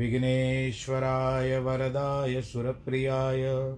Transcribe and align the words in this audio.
विघ्नेश्वराय 0.00 1.58
वरदाय 1.58 2.42
सुरप्रियाय 2.42 3.76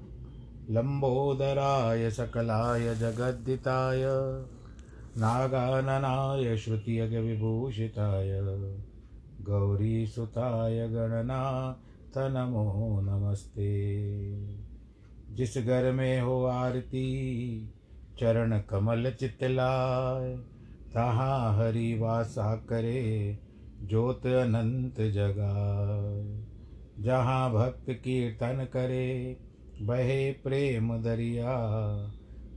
लम्बोदराय 0.70 2.10
सकलाय 2.10 2.94
जगद्दिताय, 2.94 4.02
नागाननाय 5.18 6.56
श्रुतियगविभूषिताय 6.56 8.40
गौरीसुताय 9.40 10.88
गणनाथ 10.88 12.18
नमो 12.18 13.00
नमस्ते। 13.02 13.96
जिस 15.34 15.58
घर 15.58 15.92
में 15.92 16.20
हो 16.20 16.44
आरती, 16.44 17.22
चरण 18.20 18.60
कमल 18.60 19.10
चितलाय, 19.20 20.36
तहाँ 20.94 21.58
हरि 21.58 21.98
वासा 21.98 22.56
करे 22.56 23.38
ज्योत 23.82 24.26
अनंत 24.26 25.00
जगाए। 25.00 26.44
जहाँ 27.04 27.52
भक्त 27.52 27.90
कीर्तन 27.90 28.68
करे, 28.72 29.36
बहे 29.82 30.32
प्रेम 30.32 31.02
दरिया। 31.02 31.54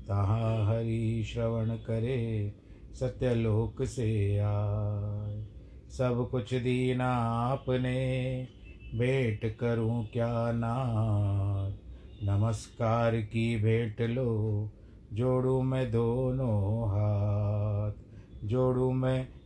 तहाँ 0.08 0.68
हरि 0.68 1.24
श्रवण 1.28 1.70
करे, 1.70 2.54
सत्यलोक 2.94 3.84
से 3.84 4.38
आए। 4.38 5.46
सब 5.98 6.28
कुछ 6.32 6.54
दीना 6.54 7.12
आपने, 7.28 8.48
भेंट 8.96 9.58
करूँ 9.58 10.08
क्या 10.14 10.52
नाथ 10.52 11.72
नमस्कार 12.24 13.16
की 13.16 13.58
भेंट 13.58 14.02
लो, 14.02 14.70
जोड़ू 15.14 15.62
मैं 15.62 15.92
दोनों 15.92 16.88
हाथ। 16.88 17.92
जोड़ू 18.48 18.92
मैं 18.92 19.35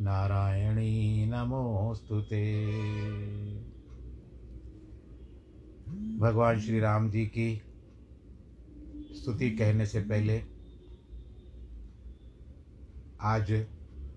नारायणी 0.00 1.26
नमोऽस्तु 1.26 2.20
ते। 2.20 2.42
भगवान 6.18 6.60
श्री 6.60 6.80
राम 6.80 7.10
जी 7.10 7.26
की 7.26 7.62
स्तुति 9.14 9.50
कहने 9.50 9.86
से 9.86 10.00
पहले 10.00 10.42
आज 13.20 13.66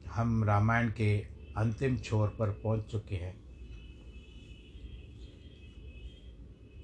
हम 0.07 0.43
रामायण 0.43 0.91
के 0.91 1.17
अंतिम 1.57 1.97
छोर 1.97 2.27
पर 2.29 2.49
पहुँच 2.49 2.85
चुके 2.85 3.15
हैं। 3.15 3.35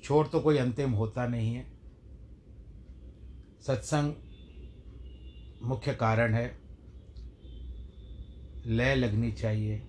छोर 0.03 0.27
तो 0.27 0.39
कोई 0.39 0.57
अंतिम 0.57 0.91
होता 0.91 1.27
नहीं 1.27 1.55
है। 1.55 1.65
सत्संग 3.61 4.13
मुख्य 5.63 5.93
कारण 5.93 6.33
है। 6.33 6.66
लय 8.67 8.95
लगनी 8.95 9.31
चाहिए। 9.31 9.87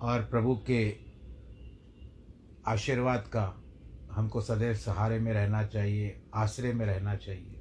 और 0.00 0.24
प्रभु 0.24 0.56
के 0.56 0.96
आशीर्वाद 2.66 3.20
का 3.20 3.62
हमको 4.12 4.40
सदैव 4.40 4.74
सहारे 4.74 5.18
में 5.18 5.32
रहना 5.32 5.66
चाहिए, 5.66 6.22
आश्रय 6.34 6.72
में 6.72 6.86
रहना 6.86 7.16
चाहिए। 7.16 7.58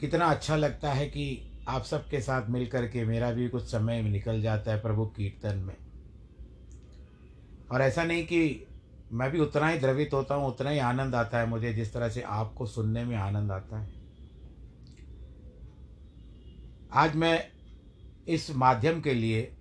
कितना 0.00 0.26
अच्छा 0.26 0.56
लगता 0.56 0.92
है 0.92 1.06
कि 1.06 1.52
आप 1.68 1.82
सबके 1.82 2.20
साथ 2.20 2.48
मिल 2.50 2.66
कर 2.66 2.88
के 2.88 3.04
मेरा 3.04 3.30
भी 3.30 3.48
कुछ 3.48 3.62
समय 3.62 4.02
निकल 4.02 4.42
जाता 4.42 4.72
है 4.72 4.82
प्रभु 4.82 5.06
कीर्तन 5.06 5.58
में। 5.58 5.76
और 7.72 7.82
ऐसा 7.82 8.04
नहीं 8.04 8.24
कि 8.24 8.66
मैं 9.12 9.30
भी 9.30 9.40
उतना 9.40 9.68
ही 9.68 9.78
द्रवित 9.78 10.10
होता 10.12 10.34
हूँ, 10.34 10.48
उतना 10.48 10.70
ही 10.70 10.78
आनंद 10.78 11.14
आता 11.14 11.38
है 11.38 11.46
मुझे, 11.46 11.72
जिस 11.72 11.92
तरह 11.92 12.08
से 12.08 12.22
आपको 12.22 12.66
सुनने 12.66 13.04
में 13.04 13.16
आनंद 13.16 13.52
आता 13.52 13.80
है। 13.80 13.95
आज 16.96 17.16
मैं 17.16 17.48
इस 18.28 18.56
माध्यम 18.56 19.00
के 19.00 19.14
लिए 19.14 19.56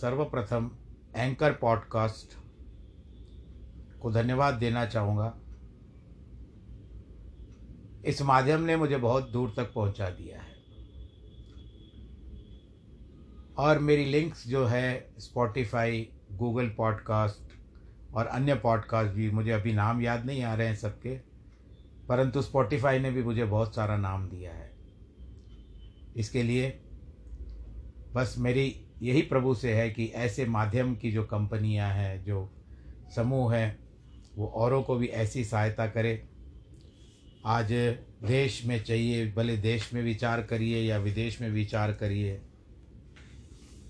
सर्वप्रथम 0.00 0.70
एंकर 1.16 1.52
पॉडकास्ट 1.52 2.38
को 4.00 4.12
धन्यवाद 4.12 4.54
देना 4.54 4.86
चाहूँगा। 4.86 5.34
इस 8.04 8.22
माध्यम 8.22 8.60
ने 8.60 8.76
मुझे 8.76 8.96
बहुत 8.96 9.30
दूर 9.30 9.54
तक 9.56 9.72
पहुँचा 9.72 10.10
दिया 10.10 10.40
है। 10.40 10.48
और 13.58 13.78
मेरी 13.78 14.04
लिंक्स 14.04 14.48
जो 14.48 14.66
है 14.66 15.14
स्पॉटिफाई 15.18 16.08
गूगल 16.32 16.68
पॉडकास्ट 16.68 17.52
और 18.14 18.26
अन्य 18.26 18.54
पॉडकास्ट 18.54 19.12
भी, 19.12 19.30
मुझे 19.30 19.50
अभी 19.50 19.72
नाम 19.72 20.02
याद 20.02 20.26
नहीं 20.26 20.42
आ 20.42 20.54
रहे 20.54 20.66
हैं 20.66 20.76
सबके, 20.76 21.16
परंतु 22.08 22.42
स्पॉटिफाई 22.42 22.98
ने 22.98 23.10
भी 23.10 23.22
मुझे 23.22 23.44
बहुत 23.44 23.74
सारा 23.74 23.96
नाम 23.96 24.28
दिया 24.28 24.52
है। 24.52 24.69
इसके 26.16 26.42
लिए 26.42 26.80
बस 28.14 28.34
मेरी 28.38 28.86
यही 29.02 29.22
प्रभु 29.22 29.54
से 29.54 29.74
है 29.74 29.90
कि 29.90 30.06
ऐसे 30.06 30.46
माध्यम 30.46 30.94
की 30.96 31.12
जो 31.12 31.24
कंपनियाँ 31.24 31.90
हैं, 31.90 32.24
जो 32.24 32.50
समूह 33.16 33.54
हैं, 33.54 33.78
वो 34.36 34.46
औरों 34.46 34.82
को 34.82 34.96
भी 34.96 35.06
ऐसी 35.06 35.44
सहायता 35.44 35.86
करे। 35.86 36.28
आज 37.46 37.72
देश 38.22 38.64
में 38.66 38.82
चाहिए, 38.84 39.32
भले 39.32 39.56
देश 39.56 39.94
में 39.94 40.02
विचार 40.02 40.42
करिए 40.42 40.82
या 40.82 40.98
विदेश 40.98 41.40
में 41.40 41.50
विचार 41.50 41.92
करिए 41.92 42.40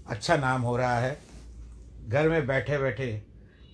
अच्छा 0.06 0.37
नाम 0.37 0.62
हो 0.62 0.76
रहा 0.76 0.99
है। 1.00 1.19
घर 2.08 2.28
में 2.28 2.46
बैठे 2.46 2.78
बैठे 2.78 3.12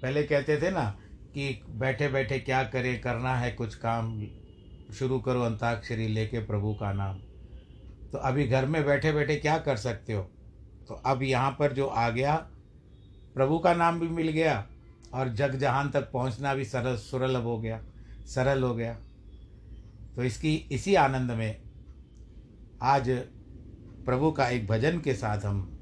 पहले 0.03 0.23
कहते 0.23 0.57
थे 0.63 0.71
ना 0.71 0.99
कि 1.35 1.63
बैठे 1.69 2.09
बैठे 2.09 2.39
क्या 2.39 2.65
करें, 2.65 3.01
करना 3.01 3.37
है 3.37 3.51
कुछ 3.53 3.75
काम, 3.75 4.27
शुरू 4.95 5.19
करो 5.21 5.41
अंताक्षरी 5.41 6.09
लेके 6.09 6.39
प्रभु 6.39 6.75
का 6.75 6.93
नाम। 6.93 7.21
तो 8.13 8.19
अभी 8.19 8.47
घर 8.47 8.67
में 8.67 8.85
बैठे 8.87 9.13
बैठे 9.13 9.37
क्या 9.37 9.59
कर 9.59 9.77
सकते 9.77 10.13
हो? 10.13 10.23
तो 10.89 10.95
अब 10.95 11.23
यहाँ 11.23 11.57
पर 11.59 11.73
जो 11.73 11.87
आ 11.87 12.11
गया, 12.11 12.37
प्रभु 13.35 13.59
का 13.59 13.75
नाम 13.75 14.01
भी 14.01 14.09
मिल 14.09 14.29
गया 14.29 14.67
और 15.15 15.29
जग 15.29 15.55
जहान 15.55 15.91
तक 15.91 16.11
पहुँचना 16.13 16.55
भी 16.55 16.65
सरल 16.65 16.97
सुलभ 16.97 17.43
हो 17.43 17.59
गया, 17.59 17.81
सरल 18.27 18.63
हो 18.63 18.75
गया। 18.75 18.95
तो 20.17 20.23
इसकी, 20.23 20.55
इसी 20.55 20.95
आनंद 20.95 21.31
में 21.31 21.63
आज 22.83 23.11
प्रभु 24.07 24.31
का 24.31 24.49
एक 24.49 24.67
भजन 24.67 25.01
के 25.01 25.15
साथ 25.15 25.39
हम, 25.39 25.79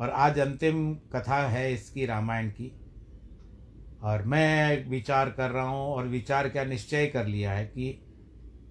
और 0.00 0.10
आज 0.10 0.38
अंतिम 0.38 0.94
कथा 0.94 1.48
है 1.48 1.72
इसकी 1.72 2.06
रामायण 2.06 2.50
की। 2.50 2.72
और 4.02 4.22
मैं 4.22 4.88
विचार 4.88 5.30
कर 5.30 5.50
रहा 5.50 5.64
हूँ 5.64 5.92
और 5.94 6.06
विचार 6.06 6.48
क्या 6.48 6.64
निश्चय 6.64 7.06
कर 7.06 7.26
लिया 7.26 7.52
है 7.52 7.64
कि 7.64 8.04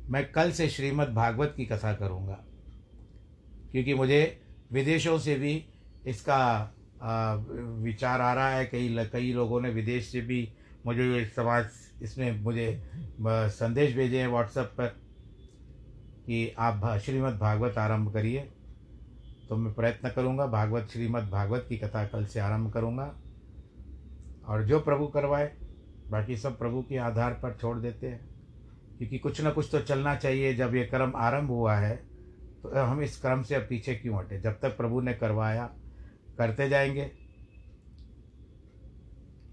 मैं 0.09 0.31
कल 0.31 0.51
से 0.51 0.69
श्रीमद् 0.69 1.13
भागवत 1.13 1.53
की 1.57 1.65
कथा 1.65 1.93
करूँगा। 1.93 2.43
क्योंकि 3.77 3.94
मुझे 3.94 4.19
विदेशों 4.74 5.18
से 5.19 5.33
भी 5.35 5.51
इसका 6.07 6.39
विचार 7.83 8.21
आ 8.21 8.33
रहा 8.33 8.50
है। 8.50 8.65
कई 8.65 9.06
कई 9.13 9.31
लोगों 9.33 9.59
ने 9.62 9.69
विदेश 9.69 10.07
से 10.07 10.21
भी 10.21 10.39
मुझे 10.85 11.25
समाज, 11.25 11.65
इसमें 12.01 12.39
मुझे 12.41 12.89
संदेश 13.21 13.95
भेजे 13.95 14.21
हैं 14.21 14.27
व्हाट्सएप 14.27 14.71
पर 14.77 14.88
कि 16.25 16.50
आप 16.59 16.97
श्रीमद् 16.97 17.38
भागवत 17.39 17.77
आरंभ 17.77 18.13
करिए। 18.13 18.39
तो 19.50 19.56
मैं 19.56 19.74
प्रयत्न 19.74 20.09
करूँगा 20.09 20.47
भागवत, 20.47 20.89
श्रीमद् 20.94 21.30
भागवत 21.30 21.65
की 21.69 21.77
कथा 21.77 22.06
कल 22.07 22.25
से 22.25 22.39
आरंभ 22.39 22.73
करूँगा। 22.73 23.13
और 24.47 24.65
जो 24.65 24.80
प्रभु 24.80 25.07
करवाए, 25.07 25.51
बाकी 26.09 26.38
सब 26.38 26.57
प्रभु 26.59 26.81
के 26.81 26.97
आधार 26.97 27.33
पर 27.33 27.57
छोड़ 27.62 27.77
देते 27.77 28.07
हैं। 28.07 28.25
क्योंकि 28.97 29.18
कुछ 29.19 29.41
ना 29.41 29.51
कुछ 29.51 29.69
तो 29.71 29.81
चलना 29.81 30.15
चाहिए। 30.15 30.53
जब 30.56 30.75
ये 30.75 30.85
कर्म 30.85 31.13
आरंभ 31.15 31.50
हुआ 31.50 31.75
है 31.75 32.06
तो 32.63 32.80
हम 32.80 33.01
इस 33.01 33.21
क्रम 33.21 33.42
से 33.42 33.56
अब 33.56 33.62
पीछे 33.62 33.95
क्यों 33.95 34.19
हटे? 34.19 34.39
जब 34.39 34.59
तक 34.59 34.77
प्रभु 34.77 35.01
ने 35.01 35.13
करवाया, 35.13 35.69
करते 36.38 36.69
जाएँगे। 36.69 37.12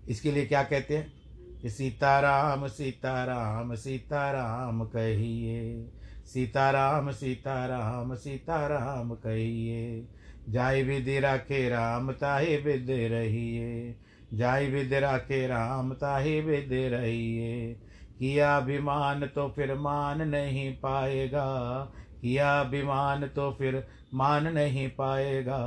इसके 0.09 0.33
लिए 0.33 0.47
क्या 0.47 0.63
कहते 0.63 0.97
हैं? 0.97 1.25
कि 1.63 1.71
सीताराम 1.71 2.67
सीताराम 2.67 3.75
सीताराम 3.75 4.85
कहिए, 4.85 5.89
सीताराम 6.27 7.11
सीताराम 7.11 8.15
सीताराम 8.15 9.15
कहिए, 9.15 10.09
जाय 10.49 10.83
विधि 10.83 11.21
राखे 11.21 11.69
राम, 11.69 12.13
ताहे 12.13 12.57
विद 12.57 12.87
रहिए, 12.91 13.95
जाय 14.35 14.67
विद 14.67 14.95
राखे 14.95 15.47
राम, 15.47 15.95
ताहे 15.95 16.41
विद 16.41 16.71
रहिए, 16.73 17.77
किया 18.19 18.57
अभिमान 18.57 19.27
तो 19.27 19.49
फिर 19.49 19.75
मान 19.75 20.23
नहीं 20.29 20.77
पाएगा 20.77 21.93
किया 22.25 22.51
अभिमान 22.61 23.27
तो 23.29 23.51
फिर 23.53 23.83
मान 24.15 24.47
नहीं 24.49 24.89
पाएगा। 24.91 25.61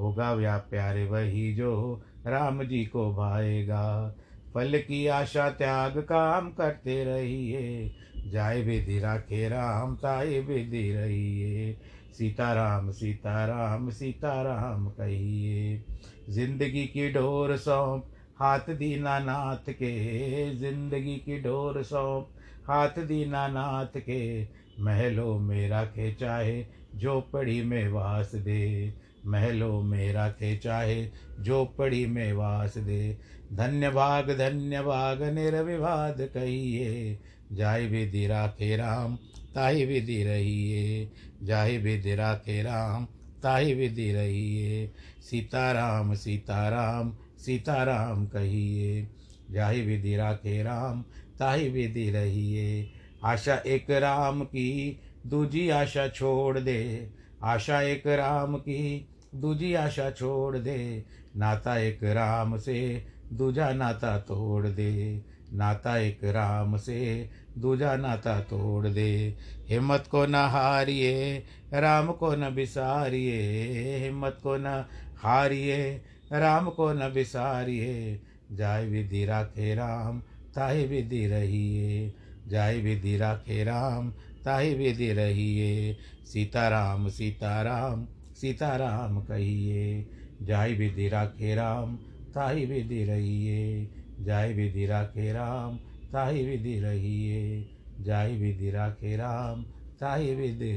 होगा 0.00 0.32
व्या 0.34 0.56
प्यारे, 0.70 1.04
वही 1.04 1.52
जो 1.54 2.02
राम 2.26 2.62
जी 2.62 2.84
को 2.84 3.10
भाएगा। 3.14 4.14
फल 4.54 4.78
की 4.78 5.06
आशा 5.08 5.48
त्याग 5.50 5.98
काम 6.02 6.50
करते 6.50 7.02
रहिए 7.04 7.94
जाय 8.26 8.62
विधि 8.62 8.98
राखे 8.98 9.48
राम, 9.48 9.94
ताए 9.96 10.38
विधि 10.40 10.90
रहिए। 10.92 11.72
सीताराम 12.12 12.90
सीताराम 12.90 13.88
सीताराम 13.90 14.86
कहिए, 14.90 15.82
ज़िंदगी 16.30 16.86
की 16.86 17.08
डोर 17.12 17.56
सौंप 17.56 18.06
हाथ 18.40 18.70
दीना 18.70 19.18
नाथ 19.18 19.70
के। 19.72 20.54
ज़िंदगी 20.56 21.16
की 21.16 21.38
डोर 21.40 21.82
सौंप 21.82 22.30
हाथ 22.68 22.98
दीना 23.00 23.46
नाथ 23.48 23.98
के 24.00 24.44
महलों 24.80 25.38
मेरा 25.38 25.80
राखे 25.80 26.12
चाहे 26.12 26.66
झोपड़ी 26.96 27.62
में 27.62 27.88
वास 27.88 28.34
दे। 28.34 28.94
महलों 29.26 29.82
मेरा 29.82 30.24
राखे 30.24 30.56
चाहे 30.56 31.08
झोपड़ी 31.40 32.06
में 32.06 32.32
वास 32.32 32.78
दे। 32.78 33.16
धन्य 33.52 33.90
भाग 33.90 34.30
धन्य 34.30 34.82
भाग 34.82 35.22
निर्विवाद 35.22 36.16
कहिए। 36.20 37.18
जाय 37.52 37.86
विधि 37.86 38.26
राखे 38.26 38.76
राम, 38.76 39.16
ताहि 39.54 39.84
विधि 39.84 40.24
रहिए। 40.24 41.10
जाहि 41.42 41.78
विधि 41.78 42.14
राखे 42.14 42.62
राम, 42.62 43.04
ताहि 43.42 43.74
विधि 43.74 44.12
रहिए। 44.12 44.90
सीताराम 45.30 46.14
सीताराम 46.14 47.16
सीताराम 47.38 48.26
कहिए। 48.26 49.08
जाहि 49.50 49.80
विधि 49.80 50.16
राखे 50.16 50.62
राम, 50.62 51.02
ताहि 51.38 51.68
विधि 51.68 52.10
रहिए। 52.10 52.90
आशा 53.26 53.54
एक 53.54 53.90
राम 53.90 54.44
की, 54.44 55.00
दूजी 55.26 55.68
आशा 55.68 56.08
छोड़ 56.08 56.58
दे। 56.58 57.10
आशा 57.42 57.82
एक 57.82 58.06
राम 58.06 58.56
की, 58.56 59.08
दूजी 59.34 59.74
आशा 59.74 60.10
छोड़ 60.10 60.56
दे। 60.56 61.04
नाता 61.36 61.78
एक 61.78 62.04
राम 62.04 62.58
से, 62.58 63.06
दूजा 63.32 63.72
नाता 63.72 64.18
तोड़ 64.18 64.66
दे। 64.66 65.22
नाता 65.52 65.98
एक 65.98 66.24
राम 66.24 66.76
से, 66.76 67.30
दूजा 67.58 67.96
नाता 67.96 68.40
तोड़ 68.40 68.86
दे। 68.86 69.36
हिम्मत 69.68 70.04
को 70.10 70.26
न 70.26 70.34
हारिए, 70.34 71.44
राम 71.72 72.12
को 72.12 72.36
न 72.36 72.54
बिसारिए। 72.54 73.52
हिम्मत 73.96 74.38
को 74.42 74.56
न 74.56 74.84
हारिए, 75.16 76.02
राम 76.32 76.70
को 76.70 76.92
न 76.92 77.12
बिसारिए। 77.12 78.20
जाय 78.52 78.86
विधि 78.86 79.24
राखे 79.24 79.74
राम, 79.74 80.20
ताहि 80.54 80.84
विधि 80.84 81.26
रहिए। 81.26 82.14
जाय 82.48 82.80
विधि 82.80 83.16
राखे 83.16 83.64
राम, 83.64 84.10
ताहि 84.44 84.74
विधि 84.74 85.12
रहिए 85.12 85.96
सीताराम 86.24 87.08
सीताराम 87.08 88.06
सीताराम 88.40 89.20
कहिए 89.20 90.06
जाय 90.42 90.72
विधि 90.72 91.08
राखे 91.08 91.54
राम, 91.54 91.96
ताहि 92.34 92.66
विधि 92.66 93.04
रहिए 93.04 93.90
जाय 94.20 94.52
विधि 94.52 94.86
राखे 94.86 95.32
राम, 95.32 95.76
ताहि 96.12 96.44
विधि 96.44 96.80
रहिए 96.80 97.68
जाय 98.00 98.36
विधि 98.36 98.70
राखे 98.70 99.16
राम, 99.16 99.62
ताहि 100.00 100.34
विधि 100.34 100.72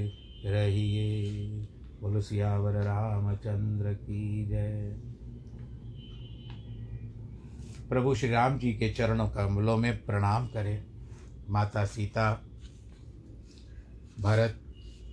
रहिए 0.46 1.68
बोलो 2.02 2.22
सियावर 2.22 2.72
रामचंद्र 2.72 3.94
की 3.94 4.46
जय। 4.46 4.96
प्रभु 7.90 8.16
श्री 8.16 8.30
राम 8.30 8.60
जी 8.60 8.74
के 8.74 8.90
चरणों 8.90 9.28
कमलों 9.28 9.78
में 9.78 10.06
प्रणाम 10.06 10.48
करें। 10.48 10.89
माता 11.50 11.86
सीता, 11.86 12.46
भरत, 14.20 14.60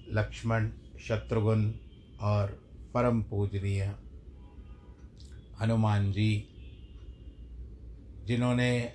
लक्ष्मण, 0.08 0.70
शत्रुघ्न 1.00 1.74
और 2.20 2.46
परम 2.94 3.22
पूजनीय 3.22 3.94
हनुमान 5.60 6.12
जी, 6.12 6.48
जिन्होंने 8.24 8.92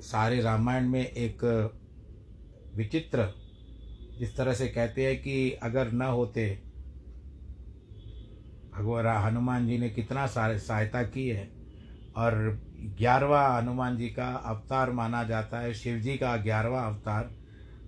सारे 0.00 0.40
रामायण 0.40 0.88
में 0.88 1.06
एक 1.06 1.44
विचित्र, 2.74 3.34
जिस 4.18 4.36
तरह 4.36 4.54
से 4.54 4.68
कहते 4.68 5.06
हैं 5.06 5.22
कि 5.22 5.52
अगर 5.52 5.92
न 5.92 6.02
होते, 6.02 6.62
भगवान 8.74 9.06
हनुमान 9.06 9.66
जी 9.66 9.78
ने 9.78 9.90
कितना 9.90 10.26
सारे 10.26 10.58
सहायता 10.58 11.02
की 11.02 11.28
है 11.28 11.50
और 12.16 12.62
ग्यारहवा 12.80 13.46
हनुमान 13.48 13.96
जी 13.96 14.08
का 14.08 14.28
अवतार 14.46 14.90
माना 14.90 15.22
जाता 15.24 15.58
है, 15.58 15.72
शिव 15.74 15.98
जी 15.98 16.16
का 16.16 16.36
ग्यारहवा 16.36 16.80
अवतार 16.80 17.30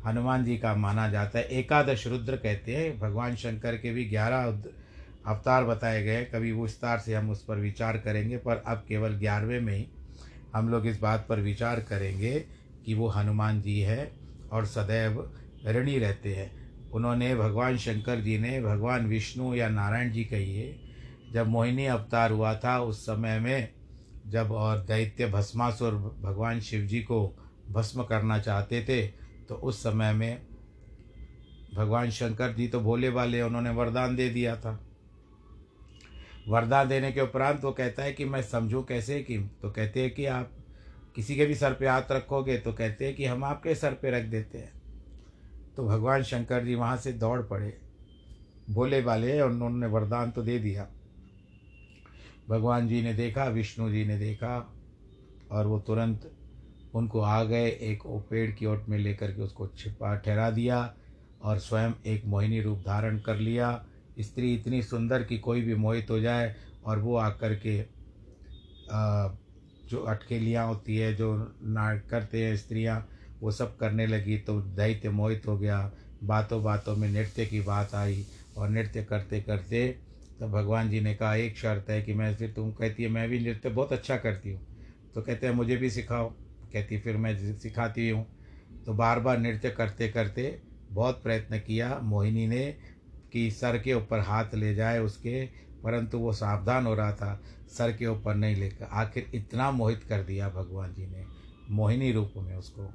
हनुमान 0.06 0.44
जी 0.44 0.56
का 0.58 0.74
माना 0.74 1.08
जाता 1.08 1.38
है। 1.38 1.44
एकादश 1.44 2.06
रुद्र 2.06 2.36
कहते 2.36 2.76
हैं, 2.76 2.98
भगवान 3.00 3.36
शंकर 3.36 3.76
के 3.76 3.92
भी 3.92 4.04
ग्यारह 4.04 4.62
अवतार 5.26 5.64
बताए 5.64 6.02
गए 6.02 6.24
कभी 6.24 6.52
विस्तार 6.52 6.98
से 6.98 7.14
हम 7.14 7.30
उस 7.30 7.44
पर 7.44 7.56
विचार 7.56 7.96
करेंगे, 7.96 8.36
पर 8.36 8.62
अब 8.66 8.84
केवल 8.88 9.10
ग्यारहवें 9.10 9.60
में 9.60 9.76
ही 9.76 9.86
हम 10.54 10.68
लोग 10.68 10.86
इस 10.86 11.00
बात 11.00 11.26
पर 11.28 11.40
विचार 11.40 11.80
करेंगे 11.80 12.38
कि 12.86 12.94
वो 12.94 13.08
हनुमान 13.08 13.60
जी 13.60 13.80
है 13.80 14.10
और 14.52 14.66
सदैव 14.66 15.30
ऋणी 15.66 15.98
रहते 15.98 16.34
हैं। 16.34 16.50
उन्होंने 16.90 17.34
भगवान 17.36 17.76
शंकर 17.76 18.20
जी 18.20 18.38
ने 18.38 18.60
भगवान 18.62 19.06
विष्णु 19.06 19.54
या 19.54 19.68
नारायण 19.68 20.10
जी 20.12 20.24
कहिए, 20.24 20.74
जब 21.32 21.46
मोहिनी 21.46 21.86
अवतार 21.86 22.30
हुआ 22.30 22.54
था, 22.54 22.78
उस 22.80 23.02
समय 23.02 23.38
में 23.40 23.68
जब 24.26 24.52
और 24.52 24.78
दैत्य 24.78 25.26
भस्मासुर 25.26 25.94
भगवान 26.22 26.60
शिव 26.60 26.86
जी 26.86 27.00
को 27.00 27.26
भस्म 27.70 28.02
करना 28.02 28.38
चाहते 28.38 28.82
थे 28.82 29.02
तो 29.48 29.54
उस 29.54 29.82
समय 29.82 30.12
में 30.12 30.42
भगवान 31.74 32.10
शंकर 32.10 32.52
जी 32.52 32.68
तो 32.68 32.80
भोले 32.80 33.08
वाले 33.08 33.42
उन्होंने 33.42 33.70
वरदान 33.70 34.16
दे 34.16 34.28
दिया 34.30 34.56
था। 34.56 34.78
वरदान 36.48 36.88
देने 36.88 37.12
के 37.12 37.20
उपरांत 37.20 37.64
वो 37.64 37.72
कहता 37.72 38.02
है 38.02 38.12
कि 38.12 38.24
मैं 38.24 38.42
समझूं 38.42 38.82
कैसे 38.82 39.20
कि 39.22 39.38
तो 39.62 39.70
कहते 39.70 40.02
हैं 40.02 40.14
कि 40.14 40.26
आप 40.26 40.50
किसी 41.14 41.36
के 41.36 41.46
भी 41.46 41.54
सर 41.54 41.72
पे 41.72 41.88
हाथ 41.88 42.12
रखोगे 42.12 42.58
तो 42.58 42.72
कहते 42.72 43.06
हैं 43.06 43.14
कि 43.16 43.24
हम 43.24 43.44
आपके 43.44 43.74
सर 43.74 43.92
पे 43.92 44.10
रख 44.10 44.24
देते 44.24 44.58
हैं। 44.58 44.72
तो 45.76 45.86
भगवान 45.86 46.22
शंकर 46.22 46.64
जी 46.64 46.74
वहाँ 46.74 46.96
से 46.96 47.12
दौड़ 47.12 47.40
पड़े। 47.42 47.76
भोले 48.70 49.00
वाले 49.02 49.40
उन्होंने 49.40 49.86
वरदान 49.86 50.30
तो 50.30 50.42
दे 50.42 50.58
दिया। 50.58 50.86
भगवान 52.48 52.88
जी 52.88 53.02
ने 53.02 53.14
देखा, 53.14 53.44
विष्णु 53.44 53.90
जी 53.90 54.04
ने 54.04 54.18
देखा, 54.18 54.56
और 55.50 55.66
वो 55.66 55.78
तुरंत 55.78 56.30
उनको 56.94 57.20
आ 57.20 57.42
गए, 57.44 57.68
एक 57.68 58.06
वो 58.06 58.18
पेड़ 58.30 58.50
की 58.50 58.66
ओट 58.66 58.88
में 58.88 58.98
लेकर 58.98 59.32
के 59.32 59.42
उसको 59.42 59.66
छिपा, 59.68 60.14
ठहरा 60.16 60.50
दिया, 60.50 60.94
और 61.42 61.58
स्वयं 61.58 61.92
एक 62.06 62.24
मोहिनी 62.26 62.60
रूप 62.60 62.78
धारण 62.78 63.18
कर 63.18 63.36
लिया। 63.36 63.84
स्त्री 64.20 64.54
इतनी 64.54 64.82
सुंदर 64.82 65.22
कि 65.22 65.38
कोई 65.38 65.62
भी 65.62 65.74
मोहित 65.74 66.10
हो 66.10 66.20
जाए, 66.20 66.54
और 66.84 66.98
वो 66.98 67.16
आकर 67.16 67.54
के 67.66 67.78
जो 69.88 69.98
अटकेलियाँ 69.98 70.66
होती 70.66 70.96
है, 70.96 71.14
जो 71.14 71.34
ना 71.62 71.94
करते 72.10 72.44
हैं 72.44 72.56
स्त्रियाँ, 72.56 73.08
वो 73.40 73.50
सब 73.50 73.76
करने 73.76 74.06
लगी 74.06 74.36
तो 74.38 74.60
दैत्य 74.60 75.10
मोहित 75.10 75.46
हो 75.46 75.58
गया। 75.58 75.90
बातों 76.24 76.62
बातों 76.62 76.96
में 76.96 77.08
नृत्य 77.08 77.46
की 77.46 77.60
बात 77.60 77.94
आई, 77.94 78.24
और 78.56 78.68
नृत्य 78.68 79.02
करते 79.04 79.40
करते 79.40 79.98
तो 80.42 80.48
भगवान 80.48 80.90
जी 80.90 81.00
ने 81.00 81.14
कहा, 81.14 81.34
एक 81.34 81.56
शर्त 81.56 81.90
है 81.90 82.02
कि 82.02 82.14
मैं 82.14 82.54
तुम, 82.54 82.70
कहती 82.72 83.02
है, 83.02 83.08
मैं 83.08 83.28
भी 83.28 83.38
नृत्य 83.40 83.68
बहुत 83.68 83.92
अच्छा 83.92 84.16
करती 84.16 84.50
हूँ। 84.50 84.60
तो 85.14 85.22
कहते 85.22 85.46
हैं, 85.46 85.54
मुझे 85.54 85.76
भी 85.76 85.90
सिखाओ। 85.90 86.28
कहती 86.72 86.98
फिर 86.98 87.16
मैं 87.16 87.58
सिखाती 87.58 88.08
हूँ। 88.08 88.26
तो 88.86 88.94
बार 88.94 89.20
बार 89.20 89.38
नृत्य 89.38 89.70
करते 89.70 90.08
करते 90.08 90.62
बहुत 90.90 91.22
प्रयत्न 91.22 91.58
किया। 91.58 92.00
मोहिनी 92.02 92.46
ने 92.46 92.76
कि 93.32 93.50
सर 93.50 93.78
के 93.78 93.94
ऊपर 93.94 94.18
हाथ 94.18 94.54
ले 94.54 94.74
जाए 94.74 94.98
उसके, 94.98 95.46
परंतु 95.84 96.18
वो 96.18 96.32
सावधान 96.32 96.86
हो 96.86 96.94
रहा 96.94 97.12
था। 97.12 97.40
सर 97.68 97.92
के 97.92 98.06
ऊपर 98.06 98.34
नहीं 98.34 98.56
लेकर 98.56 98.84
आखिर 98.84 99.30
इतना 99.34 99.70
मोहित 99.70 100.02
कर 100.02 100.22
दिया 100.22 100.48
भगवान 100.48 100.94
जी 100.94 101.06
ने, 101.06 101.24
मोहिनी 101.70 102.12
रूप 102.12 102.32
में 102.36 102.56
उसको, 102.56 102.86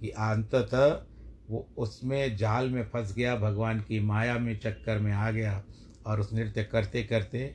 कि 0.00 0.08
अंततः 0.08 1.02
वो 1.50 1.68
उसमें 1.76 2.36
जाल 2.36 2.70
में 2.70 2.82
फंस 2.84 3.14
गया, 3.14 3.36
भगवान 3.36 3.80
की 3.80 4.00
माया 4.00 4.38
में 4.38 4.58
चक्कर 4.58 4.98
में 4.98 5.12
आ 5.12 5.30
गया। 5.30 5.62
और 6.06 6.20
उस 6.20 6.32
नृत्य 6.32 6.64
करते 6.64 7.02
करते 7.02 7.54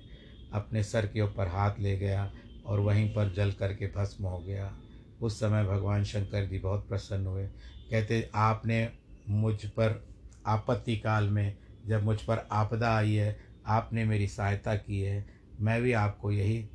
अपने 0.53 0.83
सर 0.83 1.07
के 1.07 1.21
ऊपर 1.21 1.47
हाथ 1.47 1.79
ले 1.79 1.97
गया 1.97 2.31
और 2.65 2.79
वहीं 2.79 3.09
पर 3.09 3.33
जल 3.33 3.51
करके 3.51 3.87
भस्म 3.87 4.25
हो 4.25 4.39
गया। 4.39 4.73
उस 5.21 5.39
समय 5.39 5.63
भगवान 5.63 6.03
शंकर 6.03 6.45
जी 6.45 6.59
बहुत 6.59 6.87
प्रसन्न 6.89 7.25
हुए। 7.25 7.47
कहते, 7.91 8.29
आपने 8.35 8.89
मुझ 9.29 9.65
पर 9.65 10.07
आपत्ति 10.45 10.97
काल 10.97 11.29
में 11.29 11.57
जब 11.87 12.03
मुझ 12.03 12.21
पर 12.21 12.47
आपदा 12.51 12.97
आई 12.97 13.13
है, 13.13 13.39
आपने 13.65 14.05
मेरी 14.05 14.27
सहायता 14.27 14.75
की 14.75 15.01
है। 15.01 15.25
मैं 15.59 15.81
भी 15.81 15.93
आपको 15.93 16.31
यही 16.31 16.69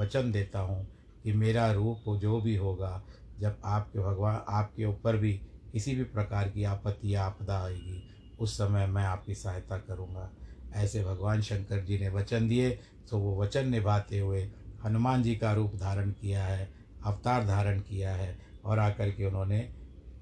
वचन 0.00 0.32
देता 0.32 0.58
हूँ 0.58 0.86
कि 1.24 1.32
मेरा 1.32 1.72
रूप 1.72 2.04
जो 2.20 2.40
भी 2.40 2.56
होगा, 2.56 3.02
जब 3.40 3.56
आपके 3.64 3.98
भगवान, 3.98 4.40
आपके 4.48 4.84
ऊपर 4.84 5.16
भी 5.16 5.32
किसी 5.72 5.94
भी 5.94 6.04
प्रकार 6.04 6.48
की 6.48 6.64
आपत्ति 6.64 7.14
या 7.14 7.24
आपदा 7.24 7.64
आएगी, 7.64 8.02
उस 8.40 8.58
समय 8.58 8.86
मैं 8.86 9.04
आपकी 9.04 9.34
सहायता 9.34 9.78
करूँगा। 9.78 10.30
ऐसे 10.74 11.04
भगवान 11.04 11.40
शंकर 11.40 11.84
जी 11.84 11.98
ने 11.98 12.08
वचन 12.08 12.48
दिए 12.48 12.78
तो 13.10 13.18
वो 13.18 13.42
वचन 13.42 13.68
निभाते 13.68 14.18
हुए 14.18 14.50
हनुमान 14.84 15.22
जी 15.22 15.36
का 15.36 15.52
रूप 15.52 15.74
धारण 15.74 16.10
किया 16.10 16.44
है, 16.44 16.68
अवतार 17.04 17.46
धारण 17.46 17.80
किया 17.80 18.14
है, 18.14 18.38
और 18.64 18.78
आकर 18.78 19.10
के 19.10 19.24
उन्होंने 19.24 19.72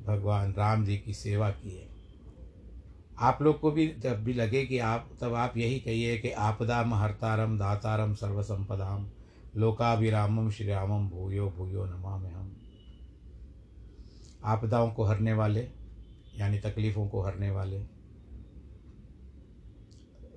भगवान 0.06 0.52
राम 0.52 0.84
जी 0.84 0.98
की 0.98 1.14
सेवा 1.14 1.50
की 1.50 1.76
है। 1.76 1.88
आप 3.18 3.38
लोग 3.42 3.60
को 3.60 3.70
भी 3.70 3.94
जब 3.98 4.24
भी 4.24 4.32
लगे 4.32 4.66
कि 4.66 4.78
आप, 4.78 5.10
तब 5.20 5.34
आप 5.34 5.56
यही 5.56 5.80
कहिए 5.80 6.18
कि 6.18 6.30
आपदाम 6.30 6.94
हरतारम 6.94 7.58
दातारम 7.58 8.14
सर्वसंपदाम, 8.14 9.06
लोकाभिरामम 9.56 10.50
श्री 10.50 10.66
रामम 10.66 11.08
भूयो 11.08 11.50
भूयो 11.50 11.84
नमा 11.84 12.16
में 12.16 12.30
हम। 12.30 12.56
आपदाओं 14.44 14.90
को 14.90 15.04
हरने 15.04 15.32
वाले, 15.32 15.68
यानी 16.38 16.58
तकलीफ़ों 16.58 17.08
को 17.08 17.22
हरने 17.22 17.50
वाले 17.50 17.95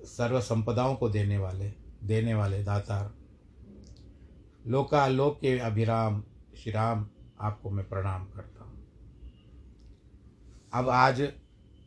सर्व 0.04 0.40
संपदाओं 0.40 0.94
को 0.96 1.08
देने 1.08 1.38
वाले 1.38 1.72
देने 2.04 2.34
वाले 2.34 2.64
दातार। 2.64 3.14
लोकालोक 4.66 5.40
के 5.40 5.58
अभिराम, 5.58 6.24
श्री 6.58 6.72
राम, 6.72 7.08
आपको 7.40 7.70
मैं 7.70 7.88
प्रणाम 7.88 8.24
करता 8.24 8.64
हूँ। 8.64 8.84
अब 10.72 10.88
आज 10.88 11.32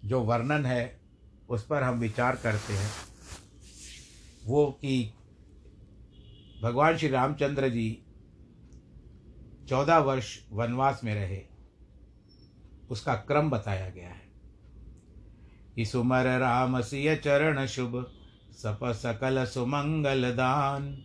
जो 0.05 0.21
वर्णन 0.21 0.65
है, 0.65 1.01
उस 1.49 1.65
पर 1.65 1.83
हम 1.83 1.99
विचार 1.99 2.35
करते 2.35 2.73
हैं। 2.73 2.91
वो 4.45 4.71
कि 4.81 5.13
भगवान 6.63 6.97
श्री 6.97 7.09
रामचंद्र 7.09 7.69
जी 7.69 8.03
चौदह 9.69 9.97
वर्ष 9.97 10.39
वनवास 10.51 11.01
में 11.03 11.15
रहे, 11.15 11.41
उसका 12.89 13.15
क्रम 13.15 13.49
बताया 13.49 13.89
गया 13.89 14.09
है। 14.09 14.22
कि 15.75 15.85
सुमर 15.85 16.27
राम 16.39 16.79
सिय 16.81 17.15
चरण 17.15 17.65
शुभ, 17.65 18.05
सप 18.53 18.79
सकल 18.93 19.43
सुमंगल 19.45 20.29
दान। 20.31 20.95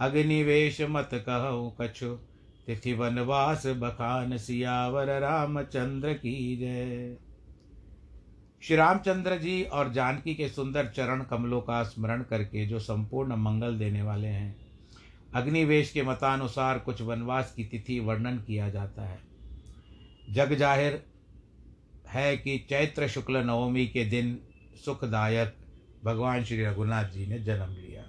अग्निवेश 0.00 0.80
मत 0.80 1.10
कहो 1.28 1.76
कछु, 1.80 2.06
तिथि 2.66 2.92
वनवास 2.92 3.66
बखान 3.76 4.36
सियावर 4.38 5.18
रामचंद्र 5.20 6.12
की 6.14 6.56
जय। 6.56 7.16
श्री 8.62 8.76
रामचंद्र 8.76 9.36
जी 9.38 9.62
और 9.62 9.92
जानकी 9.92 10.34
के 10.34 10.48
सुंदर 10.48 10.86
चरण 10.86 11.22
कमलों 11.22 11.60
का 11.60 11.82
स्मरण 11.82 12.22
करके 12.22 12.66
जो 12.66 12.78
संपूर्ण 12.78 13.36
मंगल 13.36 13.78
देने 13.78 14.02
वाले 14.02 14.28
हैं, 14.28 14.54
अग्निवेश 15.34 15.90
के 15.92 16.02
मतानुसार 16.02 16.78
कुछ 16.78 17.02
वनवास 17.02 17.52
की 17.56 17.64
तिथि 17.64 17.98
वर्णन 18.00 18.38
किया 18.38 18.68
जाता 18.70 19.02
है। 19.02 19.18
जग 20.30 20.54
ज़ाहिर 20.54 21.02
है 22.14 22.36
कि 22.36 22.58
चैत्र 22.58 23.08
शुक्ल 23.08 23.36
नवमी 23.36 23.86
के 23.86 24.04
दिन 24.04 24.38
सुखदायक 24.84 25.56
भगवान 26.04 26.44
श्री 26.44 26.64
रघुनाथ 26.64 27.04
जी 27.04 27.26
ने 27.26 27.38
जन्म 27.38 27.72
लिया। 27.72 28.02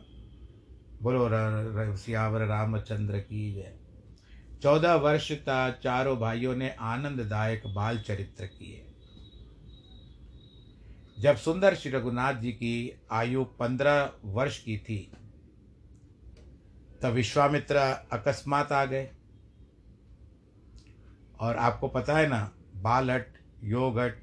बोलो 1.01 1.29
सियावर 1.97 2.45
रामचंद्र 2.45 3.19
की 3.19 3.53
जय। 3.53 3.75
चौदह 4.63 4.93
वर्ष 4.93 5.31
का 5.31 5.71
चारों 5.71 6.17
भाइयों 6.17 6.55
ने 6.55 6.69
आनंददायक 6.69 7.67
बाल 7.67 7.99
चरित्र 7.99 8.45
किए। 8.45 8.85
जब 11.19 11.37
सुंदर 11.37 11.75
श्री 11.75 11.91
रघुनाथ 11.91 12.33
जी 12.33 12.51
की 12.51 13.01
आयु 13.11 13.43
पंद्रह 13.43 14.11
वर्ष 14.25 14.59
की 14.59 14.77
थी, 14.77 15.11
तब 17.01 17.09
विश्वामित्र 17.09 17.75
अकस्मात 18.13 18.71
आ 18.71 18.85
गए। 18.85 19.09
और 21.39 21.57
आपको 21.57 21.87
पता 21.87 22.17
है 22.17 22.27
ना 22.27 22.51
बालहट 23.63 23.71
योगहट 23.71 24.21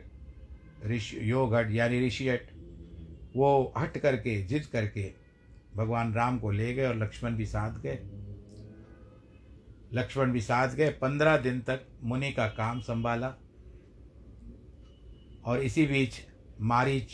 ऋषि 0.87 1.31
योगहट 1.31 1.71
यानी 1.71 2.07
ऋषि 2.07 2.29
हट 2.29 2.47
वो 3.37 3.73
हट 3.79 3.99
करके, 3.99 4.43
जिद 4.43 4.67
करके, 4.67 5.15
भगवान 5.77 6.15
राम 6.15 6.39
को 6.39 6.51
ले 6.51 6.75
गए 6.75 6.87
और 6.87 6.97
लक्ष्मण 6.97 7.37
भी 7.37 7.47
साथ 7.47 7.81
गए। 7.81 7.99
लक्ष्मण 9.93 10.33
भी 10.33 10.41
साथ 10.41 10.69
गए, 10.69 10.89
पंद्रह 10.89 11.37
दिन 11.37 11.61
तक 11.61 11.87
मुनि 12.03 12.33
का 12.33 12.47
काम 12.47 12.81
संभाला। 12.81 13.35
और 15.45 15.61
इसी 15.61 15.87
बीच 15.87 16.21
मारीच, 16.61 17.11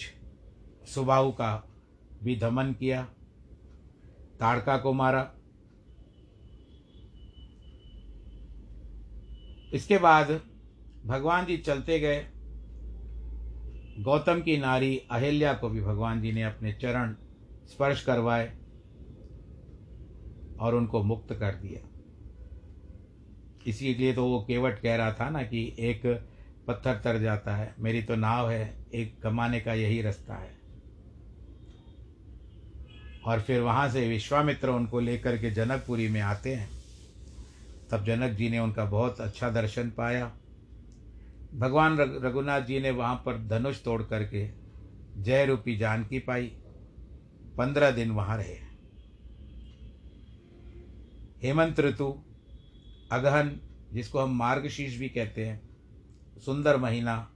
सुबाहु 0.87 1.33
का 1.33 1.69
भी 2.23 2.37
दमन 2.37 2.73
किया, 2.73 3.03
ताड़का 4.41 4.79
को 4.79 4.93
मारा। 4.93 5.35
इसके 9.73 9.99
बाद 9.99 10.41
भगवान 11.07 11.47
जी 11.47 11.57
चलते 11.57 12.00
गए। 12.00 12.26
गौतम 13.99 14.40
की 14.40 14.57
नारी 14.57 15.02
अहिल्या 15.11 15.55
को 15.55 15.69
भी 15.69 15.81
भगवान 15.81 16.23
जी 16.23 16.33
ने 16.33 16.43
अपने 16.43 16.73
चरण 16.73 17.14
स्पर्श 17.67 18.02
करवाए 18.02 18.52
और 20.61 20.75
उनको 20.75 21.02
मुक्त 21.02 21.35
कर 21.35 21.55
दिया। 21.55 21.88
इसीलिए 23.67 24.12
तो 24.12 24.25
वो 24.25 24.45
केवट 24.49 24.81
कह 24.81 24.97
रहा 24.97 25.12
था 25.12 25.31
ना 25.31 25.43
कि 25.43 25.76
एक 25.78 26.26
पत्थर 26.67 26.95
तर 26.95 27.19
जाता 27.19 27.57
है, 27.57 27.75
मेरी 27.78 28.02
तो 28.02 28.17
नाव 28.17 28.50
है, 28.50 28.87
एक 28.95 29.23
कमाने 29.23 29.61
का 29.61 29.75
यही 29.75 30.02
रास्ता 30.02 30.35
है। 30.35 30.59
और 33.25 33.40
फिर 33.40 33.61
वहाँ 33.61 33.88
से 33.88 34.09
विश्वामित्र 34.09 34.69
उनको 34.69 35.00
लेकर 35.00 35.38
के 35.38 35.50
जनकपुरी 35.50 36.09
में 36.09 36.21
आते 36.21 36.55
हैं। 36.55 36.71
तब 37.90 38.05
जनक 38.05 38.33
जी 38.33 38.49
ने 38.49 38.59
उनका 38.59 38.85
बहुत 38.85 39.21
अच्छा 39.21 39.50
दर्शन 39.50 39.90
पाया। 39.90 40.38
भगवान 41.55 41.99
रघुनाथ 41.99 42.61
जी 42.61 42.81
ने 42.81 42.90
वहाँ 42.90 43.23
पर 43.26 43.49
धनुष 43.49 43.83
तोड़ 43.83 44.02
करके 44.02 44.50
जय 45.23 45.47
रूपी 45.47 45.76
जानकी 45.76 46.19
पाई। 46.19 46.47
पंद्रह 47.59 47.90
दिन 47.90 48.11
वहाँ 48.11 48.37
रहे। 48.37 48.69
हेमंत 51.43 51.81
ऋतु, 51.81 52.23
अगहन, 53.12 53.61
जिसको 53.93 54.19
हम 54.19 54.37
मार्गशीर्ष 54.37 54.97
भी 54.97 55.09
कहते 55.09 55.47
हैं, 55.47 55.69
सुंदर 56.38 56.76
महीना, 56.76 57.31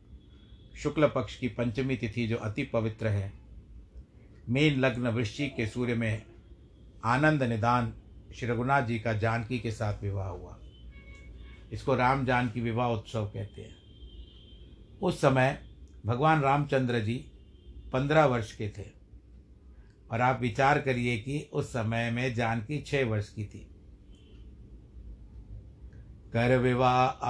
शुक्ल 0.77 1.09
पक्ष 1.09 1.39
की 1.39 1.49
पंचमी 1.49 1.97
तिथि 1.97 2.27
जो 2.27 2.37
अति 2.37 2.63
पवित्र 2.63 3.07
है, 3.07 3.33
मीन 4.49 4.81
लग्न 4.81 5.09
वृश्चिक 5.09 5.57
के 5.57 5.67
सूर्य 5.67 5.95
में 5.95 6.27
आनंद 7.05 7.43
निदान 7.43 7.95
श्री 8.35 8.49
रघुनाथ 8.49 8.83
जी 8.83 8.99
का 8.99 9.13
जानकी 9.13 9.59
के 9.59 9.71
साथ 9.71 10.03
विवाह 10.03 10.29
हुआ। 10.29 10.59
इसको 11.73 11.95
राम 11.95 12.25
जानकी 12.25 12.61
विवाह 12.61 12.89
उत्सव 12.89 13.27
कहते 13.27 13.63
हैं। 13.63 13.82
उस 15.03 15.21
समय 15.21 15.59
भगवान 16.07 16.41
रामचंद्र 16.41 17.01
जी 17.01 17.15
पंद्रह 17.93 18.25
वर्ष 18.25 18.53
के 18.53 18.69
थे। 18.69 19.03
और 20.11 20.21
आप 20.21 20.41
विचार 20.41 20.81
करिए 20.81 21.17
कि 21.17 21.51
उस 21.53 21.69
समय 21.69 22.11
में 22.11 22.35
जानकी 22.35 22.83
छः 22.83 23.05
वर्ष 23.05 23.29
की 23.29 23.45
थी। 23.45 23.69
कर 26.33 26.59
विवाह 26.59 27.27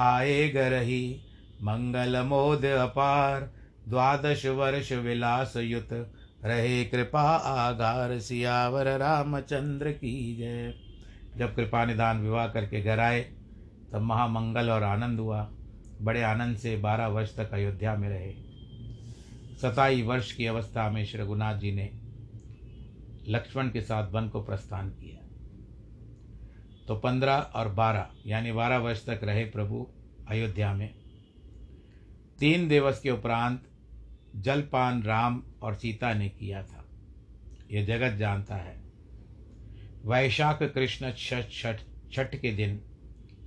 आए 0.00 0.48
गरही, 0.48 1.22
मंगल 1.62 2.22
मोद 2.22 2.64
अपार, 2.64 3.54
द्वादश 3.88 4.46
वर्ष 4.46 4.92
विलास 4.92 5.56
युत, 5.56 6.12
रहे 6.44 6.84
कृपा 6.84 7.22
आगार, 7.36 8.18
सियावर 8.18 8.98
रामचंद्र 8.98 9.92
की 9.92 10.36
जय। 10.36 10.74
जब 11.36 11.54
कृपा 11.54 11.84
निदान 11.84 12.20
विवाह 12.20 12.48
करके 12.48 12.82
घर 12.82 13.00
आए, 13.00 13.20
तब 13.92 14.00
महामंगल 14.00 14.70
और 14.70 14.82
आनंद 14.82 15.20
हुआ। 15.20 15.52
बड़े 16.00 16.22
आनंद 16.22 16.56
से 16.56 16.76
बारह 16.76 17.06
वर्ष 17.06 17.36
तक 17.36 17.50
अयोध्या 17.50 17.96
में 17.96 18.08
रहे। 18.08 18.34
सताई 19.56 20.02
वर्ष 20.02 20.32
की 20.32 20.46
अवस्था 20.46 20.90
में 20.90 21.04
श्री 21.04 21.22
रघुनाथ 21.22 21.58
जी 21.58 21.72
ने 21.72 21.90
लक्ष्मण 23.28 23.70
के 23.70 23.80
साथ 23.82 24.10
वन 24.10 24.28
को 24.28 24.42
प्रस्थान 24.42 24.90
किया। 24.90 25.26
तो 26.88 26.96
पंद्रह 26.96 27.34
और 27.34 27.68
बारह, 27.68 28.10
यानी 28.26 28.52
बारह 28.52 28.78
वर्ष 28.78 29.06
तक 29.06 29.20
रहे 29.22 29.44
प्रभु 29.44 29.88
अयोध्या 30.28 30.74
में। 30.74 30.94
तीन 32.38 32.68
दिवस 32.68 33.00
के 33.00 33.10
उपरांत 33.10 33.62
जलपान, 34.36 35.02
राम 35.02 35.42
और 35.62 35.74
सीता 35.74 36.14
ने 36.14 36.28
किया 36.28 36.62
था। 36.62 36.88
यह 37.70 37.84
जगत 37.86 38.16
जानता 38.16 38.56
है। 38.56 38.82
वैशाख 40.04 40.62
कृष्ण 40.62 41.12
छठ 41.16 41.44
छठ 41.50 41.80
छठ 42.12 42.36
के 42.36 42.52
दिन 42.52 42.80